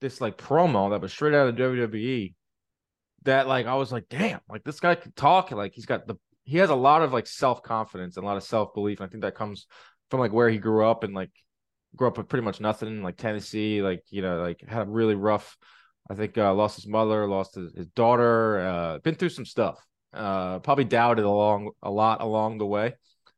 [0.00, 2.34] this like promo that was straight out of WWE.
[3.24, 5.50] That like I was like, damn, like this guy can talk.
[5.50, 8.36] Like he's got the he has a lot of like self confidence and a lot
[8.36, 9.00] of self belief.
[9.00, 9.66] I think that comes
[10.10, 11.30] from like where he grew up and like
[11.94, 15.14] grew up with pretty much nothing, like Tennessee, like you know, like had a really
[15.14, 15.56] rough.
[16.10, 19.78] I think uh, lost his mother, lost his, his daughter, uh, been through some stuff.
[20.12, 22.94] Uh, probably doubted along a lot along the way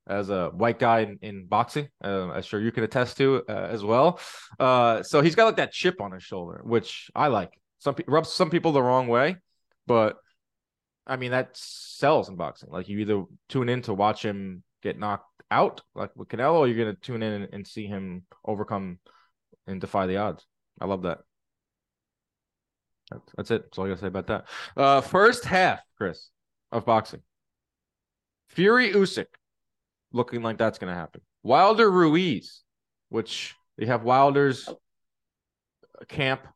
[0.07, 1.89] as a white guy in, in boxing.
[2.03, 4.19] Uh, I'm sure you can attest to uh, as well.
[4.59, 7.59] Uh, so he's got like that chip on his shoulder, which I like.
[7.79, 9.37] Some people rubs some people the wrong way,
[9.87, 10.17] but
[11.07, 12.71] I mean that sells in boxing.
[12.71, 16.69] Like you either tune in to watch him get knocked out, like with Canelo, or
[16.69, 18.99] you're gonna tune in and, and see him overcome
[19.67, 20.47] and defy the odds.
[20.81, 21.19] I love that.
[23.11, 23.63] That's, that's it.
[23.65, 24.45] That's all I gotta say about that.
[24.77, 26.31] Uh, first half, Chris,
[26.73, 27.23] of boxing.
[28.49, 29.27] Fury Usyk
[30.13, 31.21] looking like that's to happen.
[31.43, 32.63] Wilder Ruiz,
[33.09, 34.69] which they have Wilder's
[36.09, 36.47] camp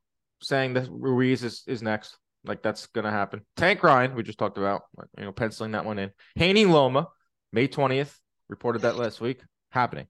[0.41, 2.17] saying that Ruiz is, is next.
[2.49, 3.43] Like that's to happen.
[3.57, 4.83] Tank Ryan, we just talked about,
[5.19, 6.11] you know, penciling that one in.
[6.35, 7.09] Haney Loma,
[7.53, 8.15] May 20th,
[8.49, 10.07] reported that last week, happening.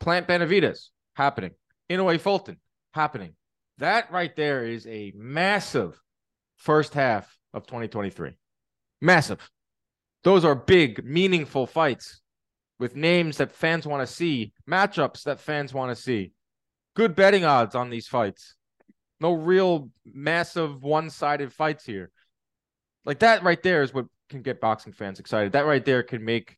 [0.00, 1.52] Plant Benavidez, happening.
[1.88, 2.58] Inoue Fulton,
[2.92, 3.34] happening.
[3.78, 5.98] That right there is a massive
[6.56, 8.32] first half of 2023.
[9.00, 9.48] Massive.
[10.24, 12.20] Those are big, meaningful fights
[12.80, 16.32] with names that fans want to see, matchups that fans want to see,
[16.96, 18.56] good betting odds on these fights.
[19.20, 22.10] No real massive one sided fights here.
[23.04, 25.52] Like that right there is what can get boxing fans excited.
[25.52, 26.56] That right there can make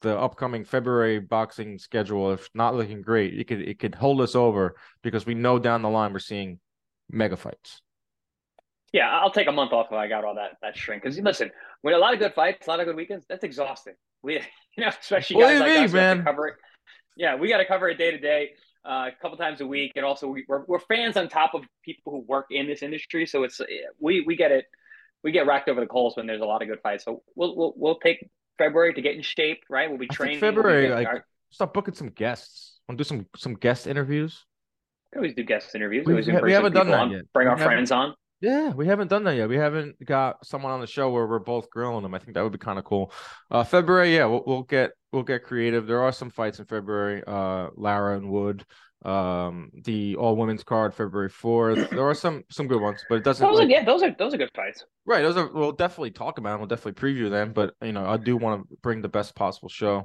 [0.00, 4.34] the upcoming February boxing schedule, if not looking great, it could it could hold us
[4.34, 6.60] over because we know down the line we're seeing
[7.10, 7.82] mega fights.
[8.92, 11.02] Yeah, I'll take a month off if I got all that that shrink.
[11.02, 11.50] Because listen,
[11.82, 13.94] with a lot of good fights, a lot of good weekends, that's exhausting.
[14.22, 14.34] We,
[14.76, 16.24] you know, especially guys like us, man.
[16.24, 16.54] cover it.
[17.16, 18.50] Yeah, we got to cover it day to day,
[18.88, 21.62] uh, a couple times a week, and also we, are we're fans on top of
[21.84, 23.26] people who work in this industry.
[23.26, 23.60] So it's
[24.00, 24.64] we we get it,
[25.22, 27.04] we get racked over the coals when there's a lot of good fights.
[27.04, 29.88] So we'll we'll we'll take February to get in shape, right?
[29.88, 30.40] We'll be training.
[30.40, 32.80] February, we'll like start booking some guests.
[32.88, 34.46] Want to do some some guest interviews?
[35.12, 36.06] We always do guest interviews.
[36.06, 37.32] We, we, we haven't done that on, yet.
[37.32, 38.14] Bring our friends on.
[38.40, 39.48] Yeah, we haven't done that yet.
[39.48, 42.14] We haven't got someone on the show where we're both grilling them.
[42.14, 43.12] I think that would be kind of cool.
[43.50, 45.86] Uh, February, yeah, we'll, we'll get we'll get creative.
[45.86, 47.22] There are some fights in February.
[47.26, 48.64] Uh, Lara and Wood.
[49.04, 51.90] Um, the all women's card February fourth.
[51.90, 53.44] There are some some good ones, but it doesn't.
[53.46, 54.84] Those like, are, yeah, those are those are good fights.
[55.04, 55.52] Right, those are.
[55.52, 56.60] We'll definitely talk about them.
[56.60, 57.52] We'll definitely preview them.
[57.52, 60.04] But you know, I do want to bring the best possible show.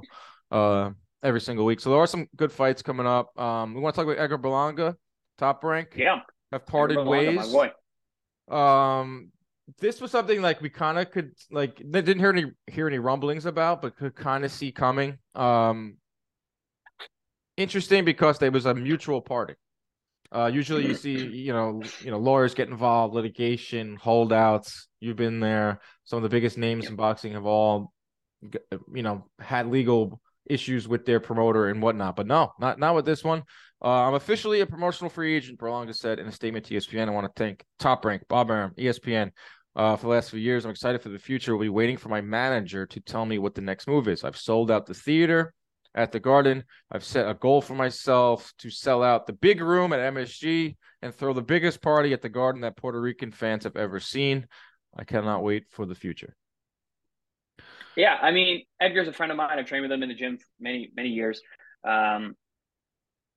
[0.50, 0.90] Uh,
[1.22, 1.80] every single week.
[1.80, 3.36] So there are some good fights coming up.
[3.38, 4.94] Um, we want to talk about Edgar Berlanga,
[5.38, 5.94] top rank.
[5.96, 6.20] Yeah,
[6.52, 7.54] have parted ways.
[8.48, 9.30] Um,
[9.78, 13.46] this was something like we kind of could like didn't hear any hear any rumblings
[13.46, 15.18] about, but could kind of see coming.
[15.34, 15.96] Um,
[17.56, 19.54] interesting because there was a mutual party.
[20.34, 24.88] Uh, usually you see, you know, you know, lawyers get involved, litigation, holdouts.
[24.98, 25.80] You've been there.
[26.04, 27.92] Some of the biggest names in boxing have all,
[28.92, 32.16] you know, had legal issues with their promoter and whatnot.
[32.16, 33.44] But no, not not with this one.
[33.84, 35.58] Uh, I'm officially a promotional free agent.
[35.58, 37.06] Berlanga said in a statement to ESPN.
[37.06, 39.30] I want to thank Top Rank, Bob Arum, ESPN,
[39.76, 40.64] uh, for the last few years.
[40.64, 41.54] I'm excited for the future.
[41.54, 44.24] We'll be waiting for my manager to tell me what the next move is.
[44.24, 45.52] I've sold out the theater
[45.94, 46.64] at the Garden.
[46.90, 51.14] I've set a goal for myself to sell out the big room at MSG and
[51.14, 54.46] throw the biggest party at the Garden that Puerto Rican fans have ever seen.
[54.96, 56.34] I cannot wait for the future.
[57.96, 59.58] Yeah, I mean, Edgar's a friend of mine.
[59.58, 61.42] I've trained with him in the gym for many, many years.
[61.86, 62.34] Um,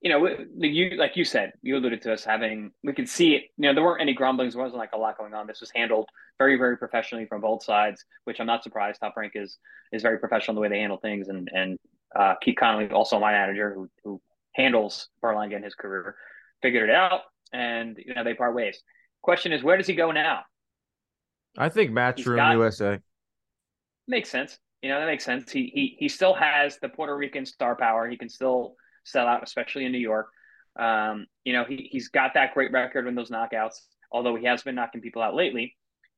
[0.02, 3.44] you know, you like you said, you alluded to us having we could see it.
[3.58, 4.54] You know, there weren't any grumblings.
[4.54, 5.48] There wasn't like a lot going on.
[5.48, 6.08] This was handled
[6.38, 9.00] very, very professionally from both sides, which I'm not surprised.
[9.00, 9.58] Top Rank is
[9.92, 11.80] is very professional in the way they handle things, and and
[12.16, 14.22] uh, Keith Connolly, also my manager, who who
[14.54, 16.16] handles Berlanga in his career,
[16.62, 18.80] figured it out, and you know they part ways.
[19.24, 20.42] Question is, where does he go now?
[21.58, 23.00] I think Matchroom got, USA
[24.08, 24.60] makes sense.
[24.84, 25.52] You know that makes sense.
[25.52, 28.08] He he he still has the Puerto Rican star power.
[28.08, 28.76] He can still
[29.08, 30.28] sell out, especially in New York.
[30.78, 33.76] Um, you know, he, he's got that great record in those knockouts,
[34.12, 35.76] although he has been knocking people out lately.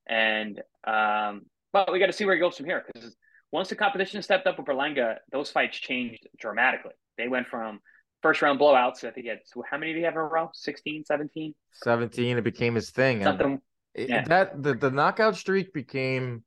[0.07, 3.15] And, um, but we got to see where he goes from here because
[3.51, 6.93] once the competition stepped up with Berlanga, those fights changed dramatically.
[7.17, 7.79] They went from
[8.21, 9.03] first round blowouts.
[9.03, 10.49] I think he had, how many did he have in a row?
[10.53, 11.53] 16, 17?
[11.83, 12.37] 17.
[12.37, 13.23] It became his thing.
[13.23, 13.61] Something.
[13.95, 14.23] yeah.
[14.25, 16.43] That the, the knockout streak became,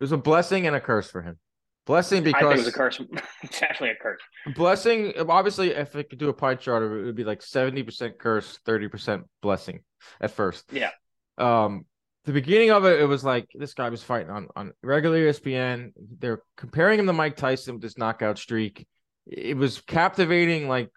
[0.00, 1.38] it was a blessing and a curse for him.
[1.86, 3.00] Blessing because I think it was a curse.
[3.42, 4.20] it's Definitely a curse.
[4.54, 8.18] Blessing, obviously, if it could do a pie chart, it would be like seventy percent
[8.18, 9.80] curse, thirty percent blessing
[10.20, 10.64] at first.
[10.72, 10.90] Yeah.
[11.36, 11.84] Um,
[12.24, 15.92] the beginning of it, it was like this guy was fighting on on regular ESPN.
[16.18, 18.86] They're comparing him to Mike Tyson with this knockout streak.
[19.26, 20.90] It was captivating, like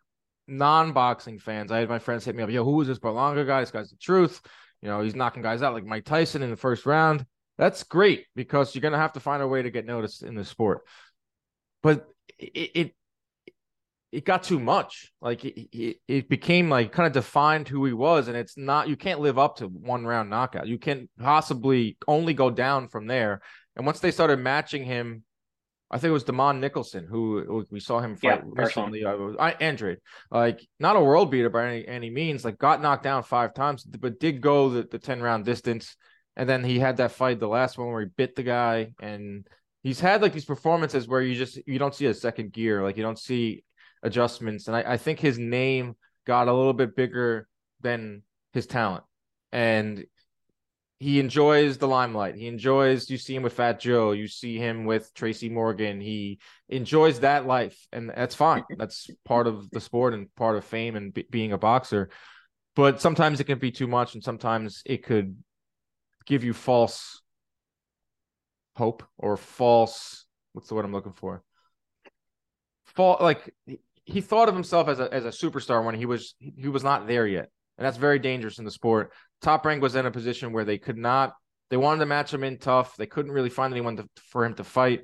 [0.47, 1.69] non-boxing fans.
[1.69, 3.59] I had my friends hit me up, "Yo, who is this Berlanga guy?
[3.59, 4.41] This guy's the truth."
[4.81, 7.25] You know, he's knocking guys out like Mike Tyson in the first round
[7.57, 10.45] that's great because you're gonna have to find a way to get noticed in the
[10.45, 10.81] sport.
[11.83, 12.95] But it it,
[14.11, 15.11] it got too much.
[15.21, 18.87] Like it, it, it became like kind of defined who he was, and it's not.
[18.87, 20.67] You can't live up to one round knockout.
[20.67, 23.41] You can't possibly only go down from there.
[23.75, 25.23] And once they started matching him,
[25.89, 29.05] I think it was Demond Nicholson who we saw him fight yeah, recently.
[29.05, 29.97] I, Andre,
[30.29, 32.45] like not a world beater by any any means.
[32.45, 35.95] Like got knocked down five times, but did go the, the ten round distance
[36.37, 39.45] and then he had that fight, the last one where he bit the guy, and
[39.81, 42.95] he's had like these performances where you just you don't see a second gear, like
[42.95, 43.63] you don't see
[44.03, 44.67] adjustments.
[44.67, 45.95] And I, I think his name
[46.27, 47.47] got a little bit bigger
[47.81, 48.21] than
[48.53, 49.03] his talent.
[49.51, 50.05] And
[50.99, 52.35] he enjoys the limelight.
[52.35, 55.99] He enjoys you see him with Fat Joe, you see him with Tracy Morgan.
[55.99, 56.37] He
[56.69, 58.63] enjoys that life, and that's fine.
[58.77, 62.09] That's part of the sport and part of fame and being a boxer.
[62.75, 65.35] But sometimes it can be too much, and sometimes it could
[66.27, 67.21] give you false
[68.75, 71.43] hope or false what's the word I'm looking for?
[72.85, 73.53] Fall like
[74.05, 77.07] he thought of himself as a as a superstar when he was he was not
[77.07, 77.49] there yet.
[77.77, 79.13] And that's very dangerous in the sport.
[79.41, 81.33] Top rank was in a position where they could not
[81.69, 82.95] they wanted to match him in tough.
[82.97, 85.03] They couldn't really find anyone to, for him to fight.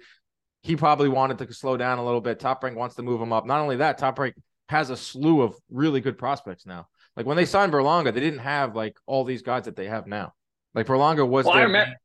[0.61, 2.39] He probably wanted to slow down a little bit.
[2.39, 3.45] Top rank wants to move him up.
[3.45, 4.35] Not only that, Top rank
[4.69, 6.87] has a slew of really good prospects now.
[7.17, 7.49] Like when they hmm.
[7.49, 10.33] signed Berlanga, they didn't have like all these guys that they have now.
[10.73, 11.65] Like Berlanga was well, there.
[11.67, 11.95] Remember,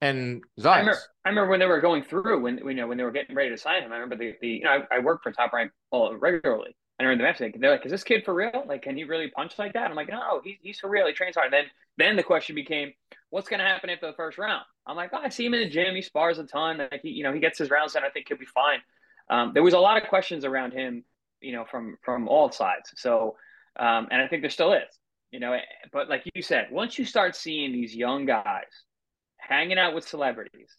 [0.00, 0.42] and.
[0.64, 3.12] I remember, I remember when they were going through when you know when they were
[3.12, 3.92] getting ready to sign him.
[3.92, 6.76] I remember the, the you know I, I worked for Top Rank all regularly.
[6.98, 7.60] And I remember the match.
[7.60, 8.64] They're like, "Is this kid for real?
[8.66, 11.06] Like, can he really punch like that?" I'm like, "No, he's he's for real.
[11.06, 11.64] He trains hard." And then
[11.98, 12.92] then the question became,
[13.28, 15.60] "What's going to happen after the first round?" I'm like, oh, "I see him in
[15.60, 15.94] the gym.
[15.94, 16.78] He spars a ton.
[16.78, 18.78] Like, he, you know, he gets his rounds, and I think he'll be fine."
[19.28, 21.04] Um, there was a lot of questions around him,
[21.42, 22.90] you know, from from all sides.
[22.96, 23.36] So,
[23.78, 24.98] um, and I think there still is
[25.30, 25.56] you know
[25.92, 28.64] but like you said once you start seeing these young guys
[29.38, 30.70] hanging out with celebrities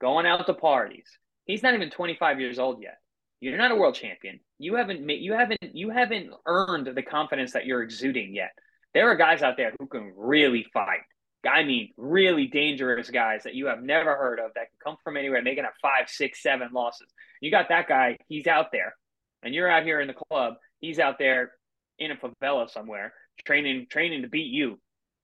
[0.00, 1.06] going out to parties
[1.44, 2.98] he's not even 25 years old yet
[3.40, 7.52] you're not a world champion you haven't made you haven't you haven't earned the confidence
[7.52, 8.50] that you're exuding yet
[8.94, 11.00] there are guys out there who can really fight
[11.48, 15.16] I mean, really dangerous guys that you have never heard of that can come from
[15.16, 15.38] anywhere.
[15.38, 17.08] And they can have five, six, seven losses.
[17.40, 18.94] You got that guy, he's out there.
[19.42, 21.52] And you're out here in the club, he's out there
[21.98, 23.12] in a favela somewhere
[23.44, 24.78] training training to beat you.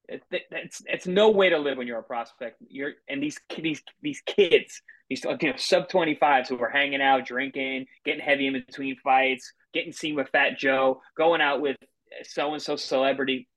[0.09, 2.57] It, it's it's no way to live when you're a prospect.
[2.69, 7.01] You're and these these these kids, these you know sub twenty fives who are hanging
[7.01, 11.77] out, drinking, getting heavy in between fights, getting seen with Fat Joe, going out with
[12.25, 13.49] so and so celebrity,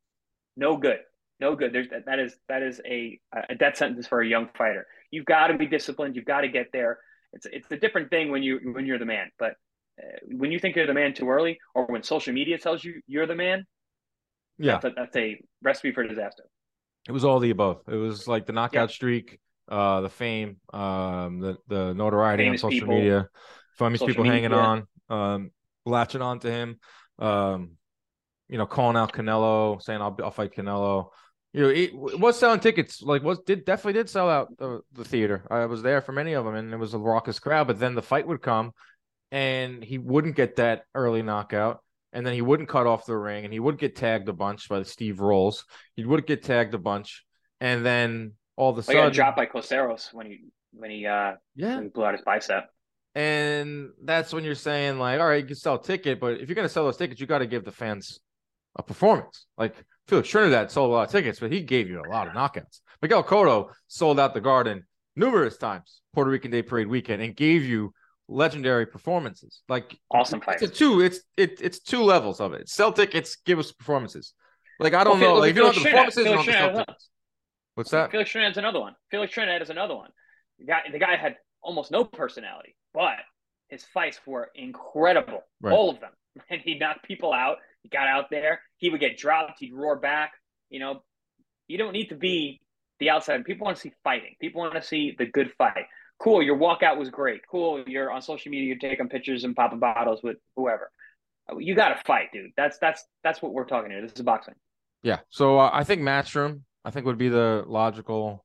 [0.55, 0.99] no good.
[1.39, 1.73] no good.
[1.73, 4.85] There's that is that is a a death sentence for a young fighter.
[5.11, 6.15] You've got to be disciplined.
[6.15, 6.99] You've got to get there.
[7.33, 9.31] It's it's a different thing when you when you're the man.
[9.37, 9.55] But
[10.01, 13.01] uh, when you think you're the man too early, or when social media tells you
[13.07, 13.65] you're the man,
[14.57, 16.43] yeah, that's a, that's a recipe for disaster.
[17.07, 17.81] It was all the above.
[17.87, 19.39] It was like the knockout streak,
[19.69, 23.29] uh, the fame, um, the the notoriety Famous on social people, media,
[23.77, 24.83] famous people media, hanging yeah.
[25.09, 25.51] on, um,
[25.85, 26.79] latching on to him,
[27.19, 27.71] um,
[28.49, 31.09] you know, calling out Canelo, saying I'll I'll fight Canelo.
[31.53, 33.01] You know, it, it was selling tickets.
[33.01, 35.45] Like, was did definitely did sell out the, the theater.
[35.49, 37.67] I was there for many of them, and it was a raucous crowd.
[37.67, 38.73] But then the fight would come,
[39.31, 41.81] and he wouldn't get that early knockout
[42.15, 44.69] and then he wouldn't cut off the ring, and he would get tagged a bunch
[44.69, 45.65] by Steve Rolls.
[45.95, 47.25] He would get tagged a bunch,
[47.59, 51.33] and then all of a sudden, got dropped by Caceres when he when he uh
[51.55, 52.69] yeah when he blew out his bicep.
[53.15, 56.47] And that's when you're saying like, all right, you can sell a ticket, but if
[56.47, 58.19] you're gonna sell those tickets, you got to give the fans
[58.77, 59.45] a performance.
[59.57, 59.75] Like
[60.07, 62.79] Felix Trinidad sold a lot of tickets, but he gave you a lot of knockouts.
[63.01, 64.85] Miguel Cotto sold out the Garden
[65.17, 67.93] numerous times Puerto Rican Day Parade weekend and gave you
[68.27, 69.61] legendary performances.
[69.69, 70.61] Like awesome fight.
[70.61, 71.01] It's two.
[71.01, 72.69] It's it, it's two levels of it.
[72.69, 73.15] Celtic.
[73.15, 74.33] It's give us performances.
[74.79, 75.39] Like I don't well, know.
[75.41, 76.89] Like, if you don't have the performances, Felix you don't
[77.75, 78.11] What's that?
[78.11, 78.95] Felix Trinidad's another one.
[79.11, 80.09] Felix Trinidad is another one.
[80.59, 83.17] The guy, the guy had almost no personality, but
[83.67, 85.41] his fights were incredible.
[85.61, 85.73] Right.
[85.73, 86.11] All of them.
[86.49, 87.59] And he knocked people out.
[87.81, 88.59] He got out there.
[88.75, 89.53] He would get dropped.
[89.59, 90.33] He'd roar back.
[90.69, 91.01] You know,
[91.65, 92.59] you don't need to be
[92.99, 93.45] the outside.
[93.45, 94.35] People want to see fighting.
[94.41, 95.85] People want to see the good fight
[96.19, 97.41] cool, your walkout was great.
[97.49, 100.91] Cool, you're on social media, you're taking pictures and popping bottles with whoever.
[101.57, 102.51] You got to fight, dude.
[102.57, 104.01] That's that's that's what we're talking here.
[104.01, 104.55] This is boxing.
[105.03, 105.19] Yeah.
[105.29, 108.43] So uh, I think Matchroom, I think would be the logical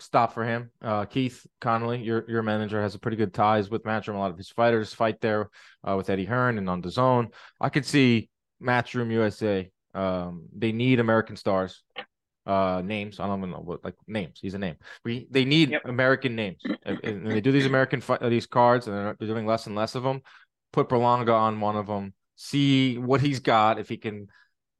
[0.00, 0.70] stop for him.
[0.82, 4.16] Uh, Keith Connolly, your your manager, has a pretty good ties with Matchroom.
[4.16, 5.50] A lot of his fighters fight there
[5.88, 7.32] uh, with Eddie Hearn and on DAZN.
[7.60, 8.28] I could see
[8.60, 9.70] Matchroom USA.
[9.94, 11.82] Um, they need American stars
[12.48, 13.20] uh names.
[13.20, 14.38] I don't even know what like names.
[14.40, 14.76] He's a name.
[15.04, 15.82] We they need yep.
[15.84, 19.46] American names, and, and, they do these American uh, these cards, and they're, they're doing
[19.46, 20.22] less and less of them.
[20.72, 22.14] Put Berlanga on one of them.
[22.36, 23.78] See what he's got.
[23.78, 24.28] If he can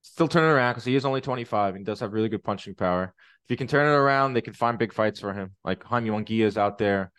[0.00, 2.74] still turn it around, because he is only 25 and does have really good punching
[2.74, 3.14] power.
[3.44, 5.54] If he can turn it around, they can find big fights for him.
[5.62, 7.12] Like Jaime Munguia is out there.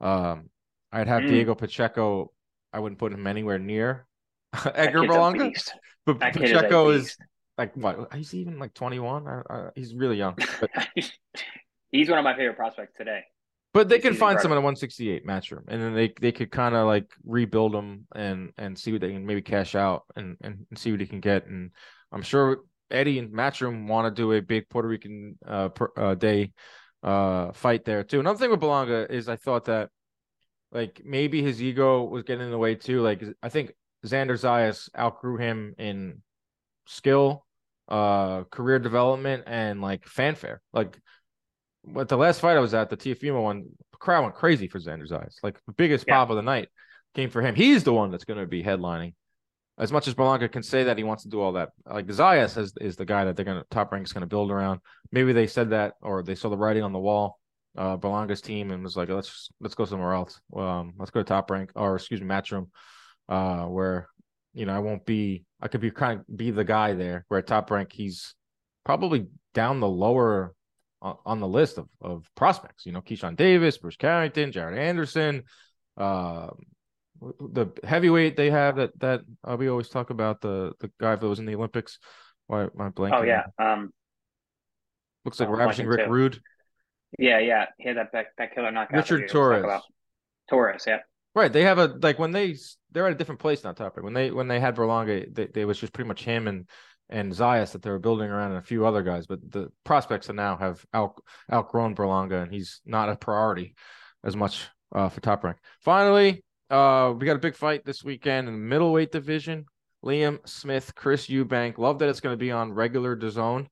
[0.00, 0.50] Um,
[0.92, 1.28] I'd have mm.
[1.28, 2.32] Diego Pacheco.
[2.72, 4.06] I wouldn't put him anywhere near
[4.74, 5.52] Edgar Berlanga.
[6.04, 7.16] But that Pacheco is
[7.58, 8.12] like what?
[8.14, 9.26] He's even like 21.
[9.26, 10.36] Uh, uh, he's really young.
[10.60, 10.70] But...
[11.90, 13.22] he's one of my favorite prospects today.
[13.72, 16.86] But they can find someone at 168 Matchroom, and then they they could kind of
[16.86, 20.90] like rebuild them and and see what they can maybe cash out and and see
[20.90, 21.46] what he can get.
[21.46, 21.72] And
[22.10, 26.14] I'm sure Eddie and Matchroom want to do a big Puerto Rican uh, per, uh,
[26.14, 26.52] day
[27.02, 28.18] uh fight there too.
[28.18, 29.90] Another thing with Berlanga is I thought that
[30.72, 33.02] like maybe his ego was getting in the way too.
[33.02, 33.72] Like I think
[34.06, 36.22] Xander Zayas outgrew him in
[36.86, 37.45] skill
[37.88, 40.60] uh career development and like fanfare.
[40.72, 40.96] Like
[41.86, 44.80] but the last fight I was at, the Teofimo one, the crowd went crazy for
[44.80, 45.36] Xander Zayas.
[45.42, 46.14] Like the biggest yeah.
[46.14, 46.68] pop of the night
[47.14, 47.54] came for him.
[47.54, 49.14] He's the one that's going to be headlining.
[49.78, 52.56] As much as Berlanga can say that he wants to do all that, like Zayas
[52.56, 54.80] is, is the guy that they're going to top rank is going to build around.
[55.12, 57.38] Maybe they said that or they saw the writing on the wall.
[57.76, 60.40] Uh, Berlanga's team and was like, let's let's go somewhere else.
[60.56, 62.68] Um, let's go to top rank or excuse me, matchroom,
[63.28, 64.08] uh, where
[64.54, 67.38] you know I won't be I could be kind of be the guy there where
[67.38, 68.34] at top rank he's
[68.84, 70.54] probably down the lower
[71.02, 72.86] uh, on the list of, of prospects.
[72.86, 75.44] You know, Keyshawn Davis, Bruce Carrington, Jared Anderson,
[75.96, 76.48] uh,
[77.20, 81.26] the heavyweight they have that that uh, we always talk about the the guy that
[81.26, 81.98] was in the Olympics.
[82.46, 83.14] Why my blank?
[83.16, 83.92] Oh yeah, um,
[85.24, 86.12] looks like ravishing Rick too.
[86.12, 86.40] Rude.
[87.18, 88.96] Yeah, yeah, he had that back that killer knockout.
[88.96, 89.82] Richard Torres.
[90.50, 90.98] Torres, yeah.
[91.36, 91.52] Right.
[91.52, 92.56] They have a like when they
[92.92, 94.00] they're at a different place now, Topper.
[94.00, 96.66] When they when they had Berlanga, they, they was just pretty much him and
[97.10, 99.26] and Zayas that they were building around and a few other guys.
[99.26, 101.22] But the prospects are now have out,
[101.52, 103.74] outgrown Berlanga and he's not a priority
[104.24, 105.58] as much uh, for top rank.
[105.82, 109.66] Finally, uh, we got a big fight this weekend in the middleweight division.
[110.02, 111.76] Liam Smith, Chris Eubank.
[111.76, 113.66] Love that it's going to be on regular DAZN.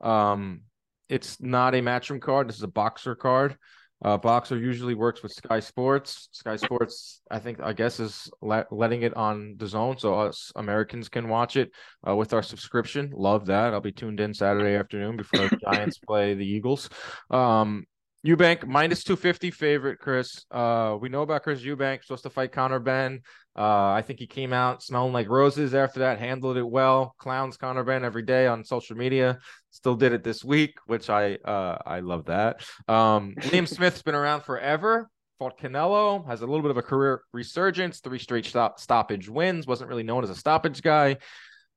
[0.00, 0.62] Um,
[1.10, 2.48] it's not a matchroom card.
[2.48, 3.58] This is a Boxxer card.
[4.02, 6.28] Uh, Boxxer usually works with Sky Sports.
[6.32, 11.28] Sky Sports, I think, I guess, is letting it on DAZN so us Americans can
[11.28, 11.70] watch it
[12.06, 13.10] uh, with our subscription.
[13.14, 13.74] Love that.
[13.74, 16.88] I'll be tuned in Saturday afternoon before the Giants play the Eagles.
[17.30, 17.84] Um,
[18.26, 20.44] Eubank minus 250 favorite, Chris.
[20.50, 23.20] Uh, we know about Chris Eubank, supposed to fight Conor Benn.
[23.56, 27.14] Uh, I think he came out smelling like roses after that, handled it well.
[27.18, 29.38] Clowns Conor Benn every day on social media.
[29.70, 32.60] Still did it this week, which I uh, I love that.
[32.88, 35.08] Um, Liam Smith's been around forever.
[35.38, 39.66] Fought Canelo, has a little bit of a career resurgence, three straight stop, stoppage wins.
[39.66, 41.16] Wasn't really known as a stoppage guy.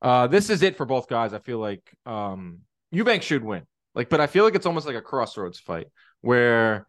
[0.01, 1.33] Uh, this is it for both guys.
[1.33, 2.59] I feel like um,
[2.93, 3.63] Eubank should win.
[3.95, 5.87] Like, but I feel like it's almost like a crossroads fight
[6.23, 6.87] where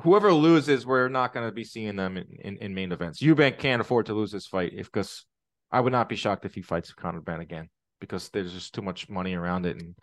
[0.00, 3.20] whoever loses, we're not going to be seeing them in, in, in, main events.
[3.20, 5.26] Eubank can't afford to lose this fight if because
[5.72, 7.68] I would not be shocked if he fights Conor Benn again
[8.00, 9.96] because there's just too much money around it and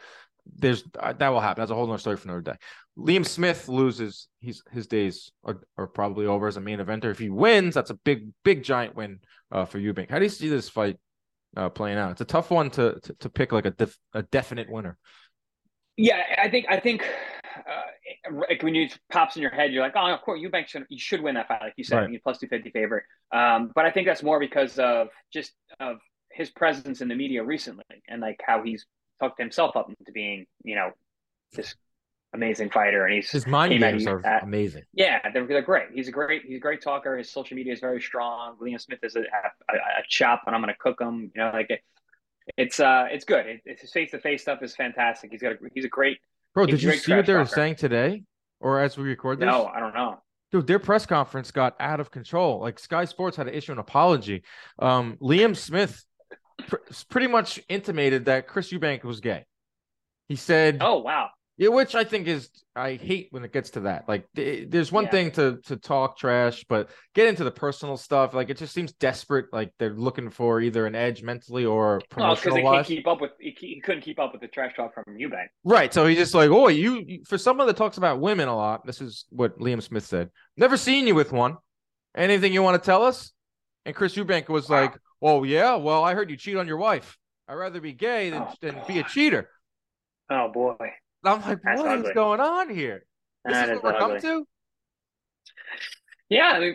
[0.57, 1.61] there's uh, that will happen.
[1.61, 2.55] That's a whole other story for another day.
[2.97, 7.11] Liam Smith loses, he's his days are, are probably over as a main eventer.
[7.11, 9.19] If he wins, that's a big, big giant win
[9.53, 10.09] uh, for Eubank.
[10.09, 10.97] How do you see this fight
[11.55, 12.11] uh, playing out?
[12.11, 14.97] It's a tough one to to, to pick like a def, a definite winner.
[15.95, 17.05] Yeah, I think I think
[18.49, 20.99] like when you pops in your head, you're like, oh, of course, Eubank should you
[20.99, 22.23] should win that fight, like you said, right.
[22.23, 23.03] plus two fifty favorite.
[23.31, 25.97] Um, but I think that's more because of just of
[26.31, 28.85] his presence in the media recently and like how he's
[29.19, 30.91] talked himself up into being, you know,
[31.53, 31.75] this
[32.33, 33.05] amazing fighter.
[33.05, 34.83] And he's his mind games are uh, amazing.
[34.93, 35.87] Yeah, they're, they're great.
[35.93, 37.17] He's a great he's a great talker.
[37.17, 38.55] His social media is very strong.
[38.61, 41.31] Liam Smith is a, a, a chop, and I'm going to cook him.
[41.35, 41.81] You know, like it,
[42.57, 43.45] it's uh it's good.
[43.47, 45.31] It, it's his face to face stuff is fantastic.
[45.31, 46.19] He's got a, he's a great.
[46.53, 48.23] Bro, did you see what they were saying today,
[48.59, 49.47] or as we record this?
[49.47, 50.21] No, I don't know.
[50.51, 52.59] Dude, their press conference got out of control.
[52.59, 54.43] Like Sky Sports had to issue an apology.
[54.79, 56.03] Um, Liam Smith
[56.67, 56.77] pr-
[57.09, 59.45] pretty much intimated that Chris Eubank was gay.
[60.27, 61.29] He said, "Oh wow."
[61.59, 64.07] Yeah, which I think is I hate when it gets to that.
[64.07, 65.11] Like, there's one yeah.
[65.11, 68.33] thing to to talk trash, but get into the personal stuff.
[68.33, 69.47] Like, it just seems desperate.
[69.51, 72.55] Like they're looking for either an edge mentally or promotional.
[72.55, 74.93] because well, can't keep up with he, he, couldn't keep up with the trash talk
[74.93, 75.47] from Eubank.
[75.65, 75.93] Right.
[75.93, 78.85] So he's just like, oh, you, you for someone that talks about women a lot.
[78.85, 80.29] This is what Liam Smith said.
[80.55, 81.57] Never seen you with one.
[82.15, 83.33] Anything you want to tell us?
[83.85, 84.83] And Chris Eubank was wow.
[84.83, 87.17] like, oh yeah, well I heard you cheat on your wife.
[87.49, 89.49] I'd rather be gay than, oh, than be a cheater.
[90.29, 90.75] Oh boy.
[91.23, 92.09] I'm like, That's what ugly.
[92.09, 93.05] is going on here?
[93.45, 94.45] This that is what we're coming to?
[96.29, 96.59] Yeah,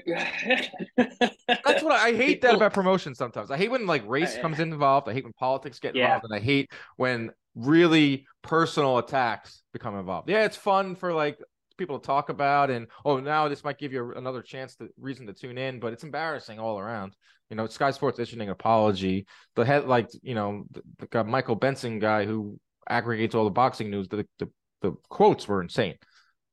[0.96, 3.14] that's what I, I hate that about promotion.
[3.14, 5.08] Sometimes I hate when like race uh, comes involved.
[5.08, 6.06] I hate when politics get yeah.
[6.06, 10.28] involved, and I hate when really personal attacks become involved.
[10.28, 11.38] Yeah, it's fun for like
[11.78, 15.28] people to talk about, and oh, now this might give you another chance to reason
[15.28, 17.14] to tune in, but it's embarrassing all around.
[17.48, 19.26] You know, Sky Sports issuing an apology.
[19.54, 22.58] The head, like you know, the, the Michael Benson guy who
[22.88, 24.08] aggregates all the boxing news.
[24.08, 24.48] The the,
[24.82, 25.96] the quotes were insane.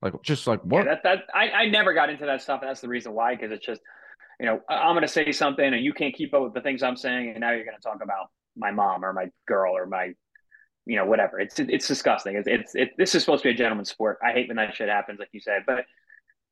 [0.01, 0.85] Like just like what?
[0.85, 3.35] Yeah, that that I, I never got into that stuff, and that's the reason why.
[3.35, 3.81] Because it's just,
[4.39, 6.81] you know, I'm going to say something, and you can't keep up with the things
[6.81, 9.85] I'm saying, and now you're going to talk about my mom or my girl or
[9.85, 10.13] my,
[10.85, 11.39] you know, whatever.
[11.39, 12.35] It's it's disgusting.
[12.35, 14.17] It's it's it, this is supposed to be a gentleman's sport.
[14.23, 15.63] I hate when that shit happens, like you said.
[15.67, 15.85] But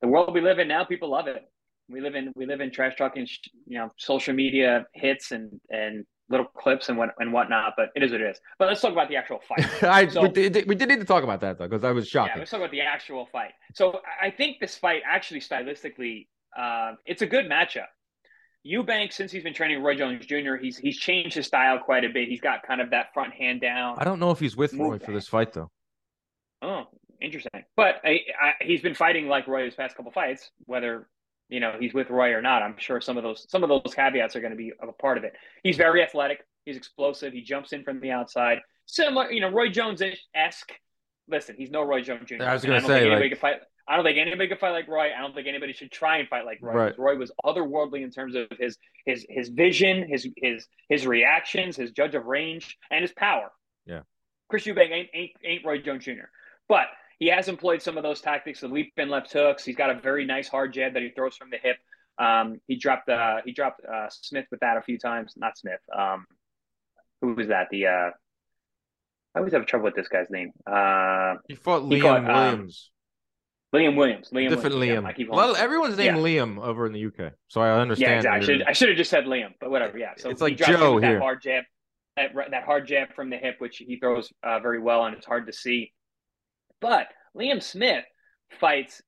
[0.00, 1.42] the world we live in now, people love it.
[1.88, 3.26] We live in we live in trash talking,
[3.66, 8.02] you know, social media hits and and little clips and what and whatnot, but it
[8.02, 8.40] is what it is.
[8.58, 9.82] But let's talk about the actual fight.
[9.82, 12.08] I so, we, did, we did need to talk about that though because I was
[12.08, 12.32] shocked.
[12.34, 13.50] Yeah, let's talk about the actual fight.
[13.74, 17.86] So I think this fight actually stylistically, uh, it's a good matchup.
[18.66, 22.10] Eubank, since he's been training Roy Jones Jr., he's he's changed his style quite a
[22.10, 22.28] bit.
[22.28, 23.96] He's got kind of that front hand down.
[23.98, 25.70] I don't know if he's with Roy for this fight though.
[26.62, 26.84] Oh,
[27.20, 27.64] interesting.
[27.74, 31.08] But I, I, he's been fighting like Roy his past couple fights, whether
[31.50, 32.62] you know he's with Roy or not.
[32.62, 35.18] I'm sure some of those some of those caveats are going to be a part
[35.18, 35.34] of it.
[35.62, 36.46] He's very athletic.
[36.64, 37.32] He's explosive.
[37.32, 38.58] He jumps in from the outside.
[38.86, 40.02] Similar, you know, Roy Jones
[40.34, 40.72] esque.
[41.28, 42.42] Listen, he's no Roy Jones Jr.
[42.42, 43.56] I was going to say, like, fight.
[43.88, 45.10] I don't think anybody could fight like Roy.
[45.16, 46.74] I don't think anybody should try and fight like Roy.
[46.74, 46.98] Right.
[46.98, 48.76] Roy was otherworldly in terms of his
[49.06, 53.50] his his vision, his his his reactions, his judge of range, and his power.
[53.86, 54.00] Yeah.
[54.48, 56.28] Chris Eubank ain't, ain't, ain't Roy Jones Jr.
[56.68, 56.86] But
[57.20, 59.64] he has employed some of those tactics, the leap and left hooks.
[59.64, 61.76] He's got a very nice hard jab that he throws from the hip.
[62.18, 65.34] Um, he dropped uh, he dropped uh, Smith with that a few times.
[65.36, 65.80] Not Smith.
[65.96, 66.26] Um,
[67.20, 67.68] who was that?
[67.70, 68.10] The uh,
[69.34, 70.50] I always have trouble with this guy's name.
[70.66, 72.90] Uh, he fought Liam he caught, um, Williams.
[73.72, 74.30] Um, Liam Williams.
[74.30, 75.06] Liam Different Williams.
[75.06, 75.18] Liam.
[75.18, 76.22] Yeah, well, everyone's named yeah.
[76.22, 78.24] Liam over in the UK, so I understand.
[78.24, 78.54] Yeah, exactly.
[78.54, 79.98] I should, I should have just said Liam, but whatever.
[79.98, 80.14] Yeah.
[80.16, 81.14] So it's like Joe here.
[81.14, 81.64] That hard jab,
[82.16, 85.26] that, that hard jab from the hip, which he throws uh, very well, and it's
[85.26, 85.92] hard to see.
[86.80, 88.04] But Liam Smith
[88.60, 89.02] fights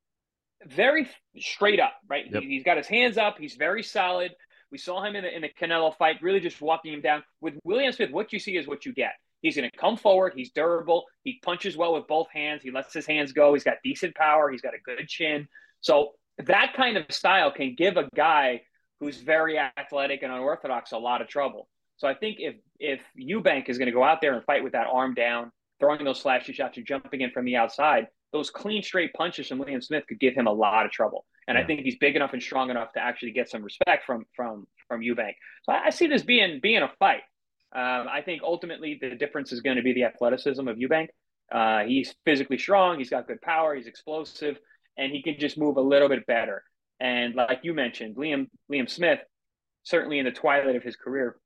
[0.66, 1.08] very
[1.38, 2.24] straight up, right?
[2.30, 2.42] Yep.
[2.42, 3.36] He, has got his hands up.
[3.38, 4.32] He's very solid.
[4.70, 7.22] We saw him in the, in the Canelo fight, really just walking him down.
[7.40, 9.12] With William Smith, what you see is what you get.
[9.40, 10.34] He's going to come forward.
[10.36, 11.04] He's durable.
[11.24, 12.62] He punches well with both hands.
[12.62, 13.52] He lets his hands go.
[13.54, 14.50] He's got decent power.
[14.50, 15.48] He's got a good chin.
[15.80, 18.62] So that kind of style can give a guy
[19.00, 21.68] who's very athletic and unorthodox a lot of trouble.
[21.96, 24.72] So I think if if Eubank is going to go out there and fight with
[24.72, 25.50] that arm down,
[25.82, 29.58] throwing those flashy shots or jumping in from the outside, those clean straight punches from
[29.58, 31.26] Liam Smith could give him a lot of trouble.
[31.48, 31.64] And yeah.
[31.64, 34.66] I think he's big enough and strong enough to actually get some respect from from
[34.86, 35.32] from Eubank.
[35.64, 37.22] So I, I see this being being a fight.
[37.74, 41.08] Um, I think ultimately the difference is going to be the athleticism of Eubank.
[41.50, 42.98] Uh, he's physically strong.
[42.98, 43.74] He's got good power.
[43.74, 44.56] He's explosive,
[44.96, 46.62] and he can just move a little bit better.
[47.00, 49.18] And like you mentioned, Liam Liam Smith,
[49.82, 51.38] certainly in the twilight of his career,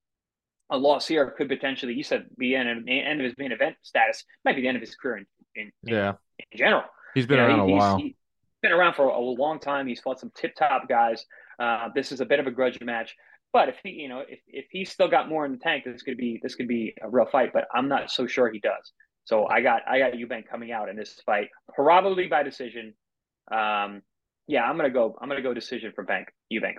[0.70, 4.24] a loss here could potentially, you said, be of, end of his main event status.
[4.44, 6.82] Might be the end of his career in, in yeah in general.
[7.14, 7.96] He's been you know, around he, a while.
[7.98, 8.14] He's
[8.62, 9.86] been around for a long time.
[9.86, 11.24] He's fought some tip top guys.
[11.58, 13.14] Uh, this is a bit of a grudge match.
[13.52, 16.02] But if he, you know, if, if he's still got more in the tank, this
[16.02, 17.52] could be this could be a real fight.
[17.52, 18.92] But I'm not so sure he does.
[19.24, 22.94] So I got I got Eubank coming out in this fight, probably by decision.
[23.50, 24.02] Um,
[24.46, 25.16] yeah, I'm gonna go.
[25.20, 26.74] I'm gonna go decision for Bank Eubank.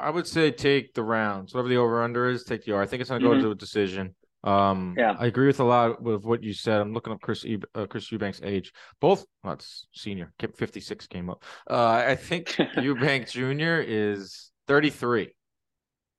[0.00, 2.44] I would say take the rounds, whatever the over under is.
[2.44, 2.82] Take the R.
[2.82, 3.42] I think it's gonna go mm-hmm.
[3.42, 4.14] to a decision.
[4.42, 6.80] Um, yeah, I agree with a lot of what you said.
[6.80, 8.72] I'm looking up Chris e- uh, Chris Eubank's age.
[9.00, 10.32] Both, well, it's senior.
[10.38, 11.44] 56 came up.
[11.68, 13.84] Uh, I think Eubank Jr.
[13.86, 15.34] is 33.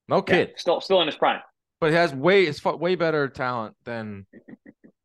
[0.07, 0.49] No kid.
[0.49, 1.39] Yeah, still, still in his prime.
[1.79, 4.27] But he has way, it's way better talent than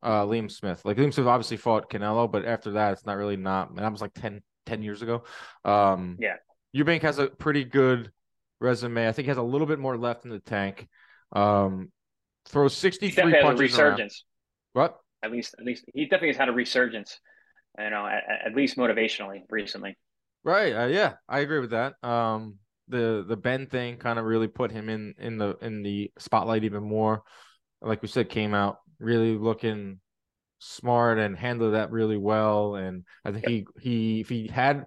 [0.02, 0.84] uh, Liam Smith.
[0.84, 3.70] Like Liam Smith obviously fought Canelo, but after that, it's not really not.
[3.70, 5.24] And that was like 10, 10 years ago.
[5.64, 6.34] Um, yeah.
[6.76, 8.10] Eubank has a pretty good
[8.60, 9.08] resume.
[9.08, 10.88] I think he has a little bit more left in the tank.
[11.32, 11.90] Um,
[12.48, 13.60] throws 63 he punches.
[13.60, 14.24] resurgence.
[14.74, 14.82] Around.
[14.84, 14.98] What?
[15.22, 17.20] At least, at least he definitely has had a resurgence.
[17.78, 19.96] You know, at, at least motivationally recently.
[20.44, 20.72] Right.
[20.72, 21.94] Uh, yeah, I agree with that.
[22.02, 22.56] Um,
[22.88, 26.64] the the Benn thing kind of really put him in in the in the spotlight
[26.64, 27.22] even more.
[27.82, 30.00] Like we said, came out really looking
[30.58, 32.76] smart and handled that really well.
[32.76, 34.86] And I think he he if he had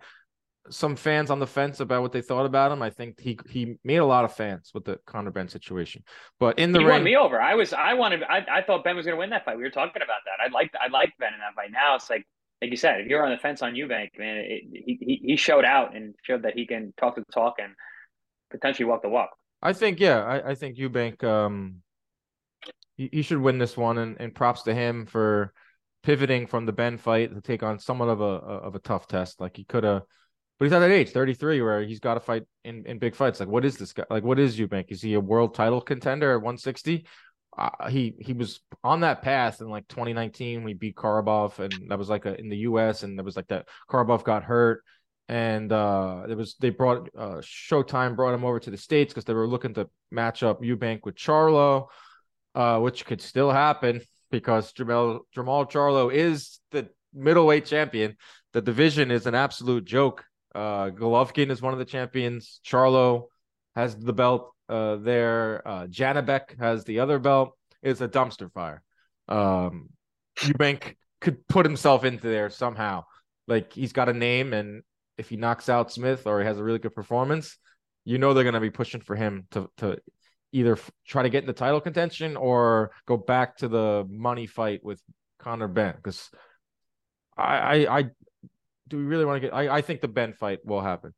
[0.70, 2.82] some fans on the fence about what they thought about him.
[2.82, 6.04] I think he he made a lot of fans with the Conor Benn situation.
[6.40, 7.40] But in the he ring, won me over.
[7.40, 9.58] I was I wanted I, I thought Benn was going to win that fight.
[9.58, 10.44] We were talking about that.
[10.46, 11.72] I liked I liked Benn in that fight.
[11.72, 12.26] Now it's like
[12.62, 15.66] like you said, if you're on the fence on Eubank, man, it, he he showed
[15.66, 17.74] out and showed that he can talk the talk and
[18.52, 19.30] potentially walk the walk.
[19.62, 21.82] I think yeah, I, I think Eubank um
[22.96, 25.54] he, he should win this one and, and props to him for
[26.04, 29.40] pivoting from the Benn fight to take on somewhat of a of a tough test.
[29.40, 30.04] Like he could have
[30.60, 33.40] but he's at that age, 33, where he's got to fight in, in big fights.
[33.40, 34.04] Like, what is this guy?
[34.10, 34.92] Like, what is Eubank?
[34.92, 37.06] Is he a world title contender at 160?
[37.58, 41.98] Uh, he he was on that path in like 2019 we beat Korobov and that
[41.98, 44.84] was like a, in the US and there was like that Korobov got hurt
[45.28, 49.26] and uh it was they brought uh Showtime brought him over to the states because
[49.26, 51.88] they were looking to match up Eubank with Charlo
[52.54, 54.00] uh which could still happen
[54.30, 58.16] because Jermall Jermall Charlo is the middleweight champion
[58.54, 60.24] the division is an absolute joke
[60.56, 62.60] uh, Golovkin is one of the champions.
[62.66, 63.26] Charlo
[63.76, 65.68] has the belt uh, there.
[65.68, 67.58] Uh, Janibek has the other belt.
[67.82, 68.82] It's a dumpster fire.
[69.28, 69.90] Um,
[70.38, 73.06] Eubank could put himself into there somehow.
[73.48, 74.84] Like he's got a name, and
[75.18, 77.58] if he knocks out Smith or he has a really good performance,
[78.06, 79.98] you know they're going to be pushing for him to to
[80.52, 84.48] either f- try to get in the title contention or go back to the money
[84.48, 85.02] fight with
[85.40, 86.30] Conor Benn because
[87.38, 88.04] I I
[88.90, 89.54] do we really want to get?
[89.54, 91.14] I, I think the Benn fight will happen.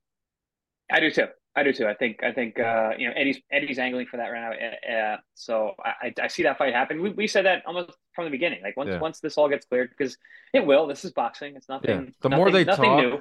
[0.91, 1.27] I do too.
[1.55, 1.87] I do too.
[1.87, 4.57] I think I think uh, you know Eddie's Eddie's angling for that right
[4.87, 5.13] now.
[5.13, 7.01] Uh, so I, I see that fight happen.
[7.01, 8.61] We, we said that almost from the beginning.
[8.63, 8.99] Like once yeah.
[8.99, 10.17] once this all gets cleared, because
[10.53, 10.87] it will.
[10.87, 11.55] This is boxing.
[11.55, 11.89] It's nothing.
[11.89, 12.11] Yeah.
[12.21, 13.19] The nothing, more they nothing talk, new.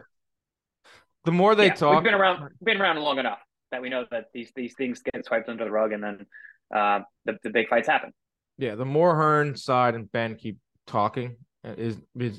[1.24, 2.50] The more they yeah, talk, we've been around.
[2.62, 3.40] Been around long enough
[3.72, 6.26] that we know that these these things get swiped under the rug, and then
[6.74, 8.12] uh, the the big fights happen.
[8.58, 11.96] Yeah, the more Hearn side and Benn keep talking, is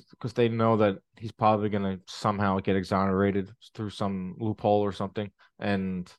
[0.10, 4.92] because they know that he's probably going to somehow get exonerated through some loophole or
[4.92, 6.12] something, and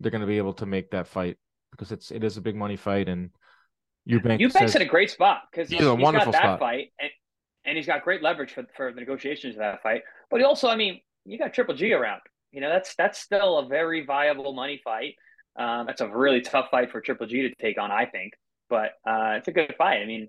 [0.00, 1.36] they're going to be able to make that fight
[1.70, 3.30] because it's it is a big money fight, and
[4.08, 6.58] Eubank Eubank's in a great spot because he's, he's, a he's wonderful got that spot.
[6.58, 7.10] fight, and,
[7.64, 10.02] and he's got great leverage for for the negotiations of that fight.
[10.30, 12.22] But he also, I mean, you got Triple G around.
[12.50, 15.14] You know, that's that's still a very viable money fight.
[15.56, 18.32] Um, that's a really tough fight for Triple G to take on, I think.
[18.68, 20.00] But uh, it's a good fight.
[20.02, 20.28] I mean,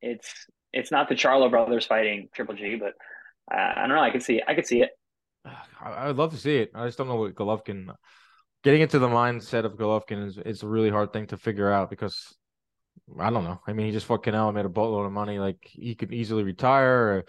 [0.00, 2.94] it's it's not the Charlo brothers fighting Triple G, but
[3.52, 4.02] uh, I don't know.
[4.02, 4.40] I could see.
[4.46, 4.90] I could see it.
[5.80, 6.70] I would love to see it.
[6.74, 7.94] I just don't know what Golovkin.
[8.62, 11.90] Getting into the mindset of Golovkin is is a really hard thing to figure out
[11.90, 12.34] because
[13.18, 13.60] I don't know.
[13.66, 15.38] I mean, he just fought Canelo, made a boatload of money.
[15.38, 17.24] Like he could easily retire.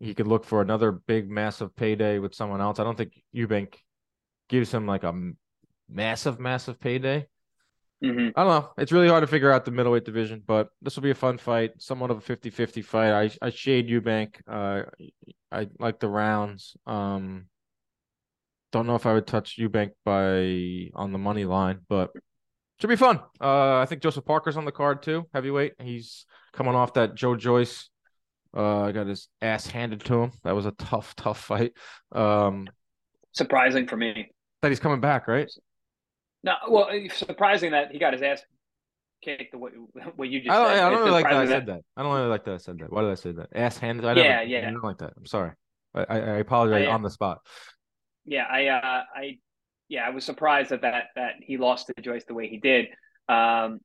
[0.00, 2.78] He could look for another big, massive payday with someone else.
[2.78, 3.74] I don't think Eubank
[4.48, 5.32] gives him like a
[5.88, 7.26] massive, massive payday.
[8.04, 8.28] Mm-hmm.
[8.36, 8.70] I don't know.
[8.78, 11.36] It's really hard to figure out the middleweight division, but this will be a fun
[11.36, 13.12] fight, somewhat of a 50-50 fight.
[13.12, 14.36] I I shade Eubank.
[14.46, 14.82] Uh,
[15.50, 16.76] I like the rounds.
[16.86, 17.46] Um,
[18.70, 22.10] don't know if I would touch Eubank by on the money line, but
[22.80, 23.20] should be fun.
[23.40, 25.72] Uh, I think Joseph Parker's on the card too, heavyweight.
[25.80, 27.88] He's coming off that Joe Joyce.
[28.54, 30.32] Uh, got his ass handed to him.
[30.44, 31.72] That was a tough, tough fight.
[32.12, 32.68] Um,
[33.32, 34.30] surprising for me
[34.62, 35.50] that he's coming back, right?
[36.44, 38.42] No, well, it's surprising that he got his ass
[39.22, 39.72] kicked the way
[40.16, 40.84] what you just I don't, said.
[40.84, 41.80] I don't really like that I said that.
[41.96, 42.92] I don't really like that I said that.
[42.92, 43.48] Why did I say that?
[43.54, 44.04] Ass handed.
[44.04, 44.68] I yeah, yeah.
[44.68, 45.14] I don't like that.
[45.16, 45.52] I'm sorry.
[45.94, 47.38] I, I, I apologize I, on the spot.
[48.24, 49.38] Yeah, I, uh, I,
[49.88, 52.86] yeah, I was surprised that that that he lost to Joyce the way he did.
[53.28, 53.80] Um,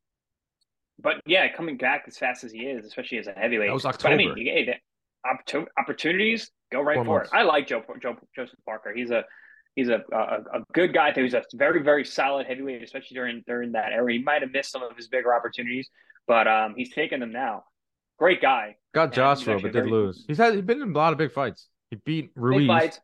[0.99, 3.69] but yeah, coming back as fast as he is, especially as a heavyweight.
[3.69, 4.15] That was October.
[4.15, 7.31] But I mean, hey, the opportunities go right Four for months.
[7.33, 7.37] it.
[7.37, 8.93] I like Joe, Joe Joseph Parker.
[8.93, 9.23] He's a
[9.75, 11.11] he's a, a, a good guy.
[11.13, 14.11] He's a very very solid heavyweight, especially during during that era.
[14.11, 15.89] He might have missed some of his bigger opportunities,
[16.27, 17.63] but um, he's taking them now.
[18.19, 18.77] Great guy.
[18.93, 20.23] Got Joshua, but did lose.
[20.27, 21.67] He's had he's been in a lot of big fights.
[21.89, 22.59] He beat Ruiz.
[22.59, 22.99] Big fights.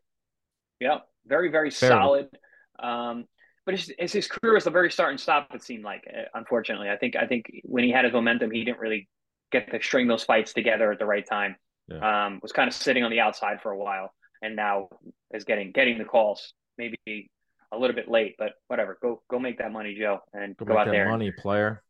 [0.79, 2.29] Yeah, very very solid.
[2.77, 3.25] Um,
[3.65, 5.49] but it's, it's his career was a very start and stop.
[5.53, 8.63] It seemed like, uh, unfortunately, I think I think when he had his momentum, he
[8.63, 9.07] didn't really
[9.51, 11.55] get to string those fights together at the right time.
[11.87, 12.25] Yeah.
[12.25, 14.89] Um, was kind of sitting on the outside for a while, and now
[15.33, 16.53] is getting getting the calls.
[16.77, 17.29] Maybe
[17.71, 18.97] a little bit late, but whatever.
[19.01, 21.09] Go go make that money, Joe, and go, go out there.
[21.09, 21.83] Money, player.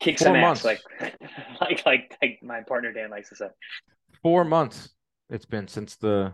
[0.00, 0.60] Kick Four some months.
[0.60, 0.82] ass, like
[1.60, 3.48] like like like my partner Dan likes to say.
[4.22, 4.90] Four months
[5.30, 6.32] it's been since the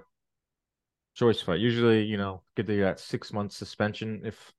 [1.14, 1.60] Joyce fight.
[1.60, 4.52] Usually, you know, get the uh, six month suspension if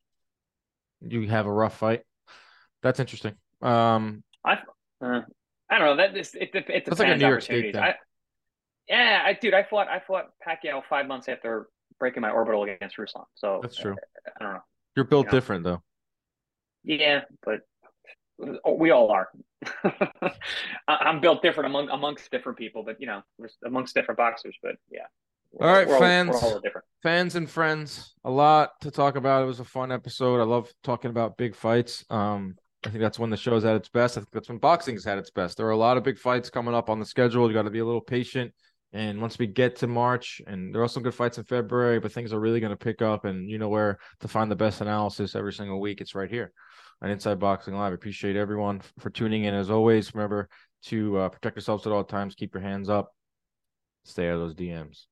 [1.02, 2.02] you have a rough fight.
[2.82, 3.34] That's interesting.
[3.62, 4.60] Um, I
[5.02, 5.22] uh,
[5.70, 7.82] I don't know that this it, it, it depends like a New York State thing.
[7.82, 7.96] I,
[8.88, 11.68] yeah, I dude, I fought I fought Pacquiao five months after
[12.00, 13.26] breaking my orbital against Ruslan.
[13.36, 13.96] So that's true.
[14.26, 14.64] I, I don't know.
[14.96, 15.38] You're built you know?
[15.38, 15.84] different though.
[16.84, 17.62] Yeah, but
[18.78, 19.30] we all are.
[20.88, 23.22] I'm built different among amongst different people, but you know,
[23.66, 24.56] amongst different boxers.
[24.62, 25.06] But yeah.
[25.62, 26.60] All right, fans, all,
[27.04, 29.44] fans and friends, a lot to talk about.
[29.44, 30.42] It was a fun episode.
[30.42, 32.04] I love talking about big fights.
[32.10, 34.18] Um, I think that's when the show's at its best.
[34.18, 35.58] I think that's when boxing's at its best.
[35.58, 37.48] There are a lot of big fights coming up on the schedule.
[37.48, 38.52] You got to be a little patient.
[38.94, 42.12] And once we get to March, and there are some good fights in February, but
[42.12, 43.26] things are really going to pick up.
[43.26, 46.00] And you know where to find the best analysis every single week.
[46.00, 46.54] It's right here
[47.02, 47.94] on Inside Boxing Live.
[47.94, 49.56] Appreciate everyone for tuning in.
[49.56, 50.48] As always, remember
[50.84, 52.36] to uh, protect yourselves at all times.
[52.36, 53.14] Keep your hands up.
[54.06, 55.06] Stay out of those DMs.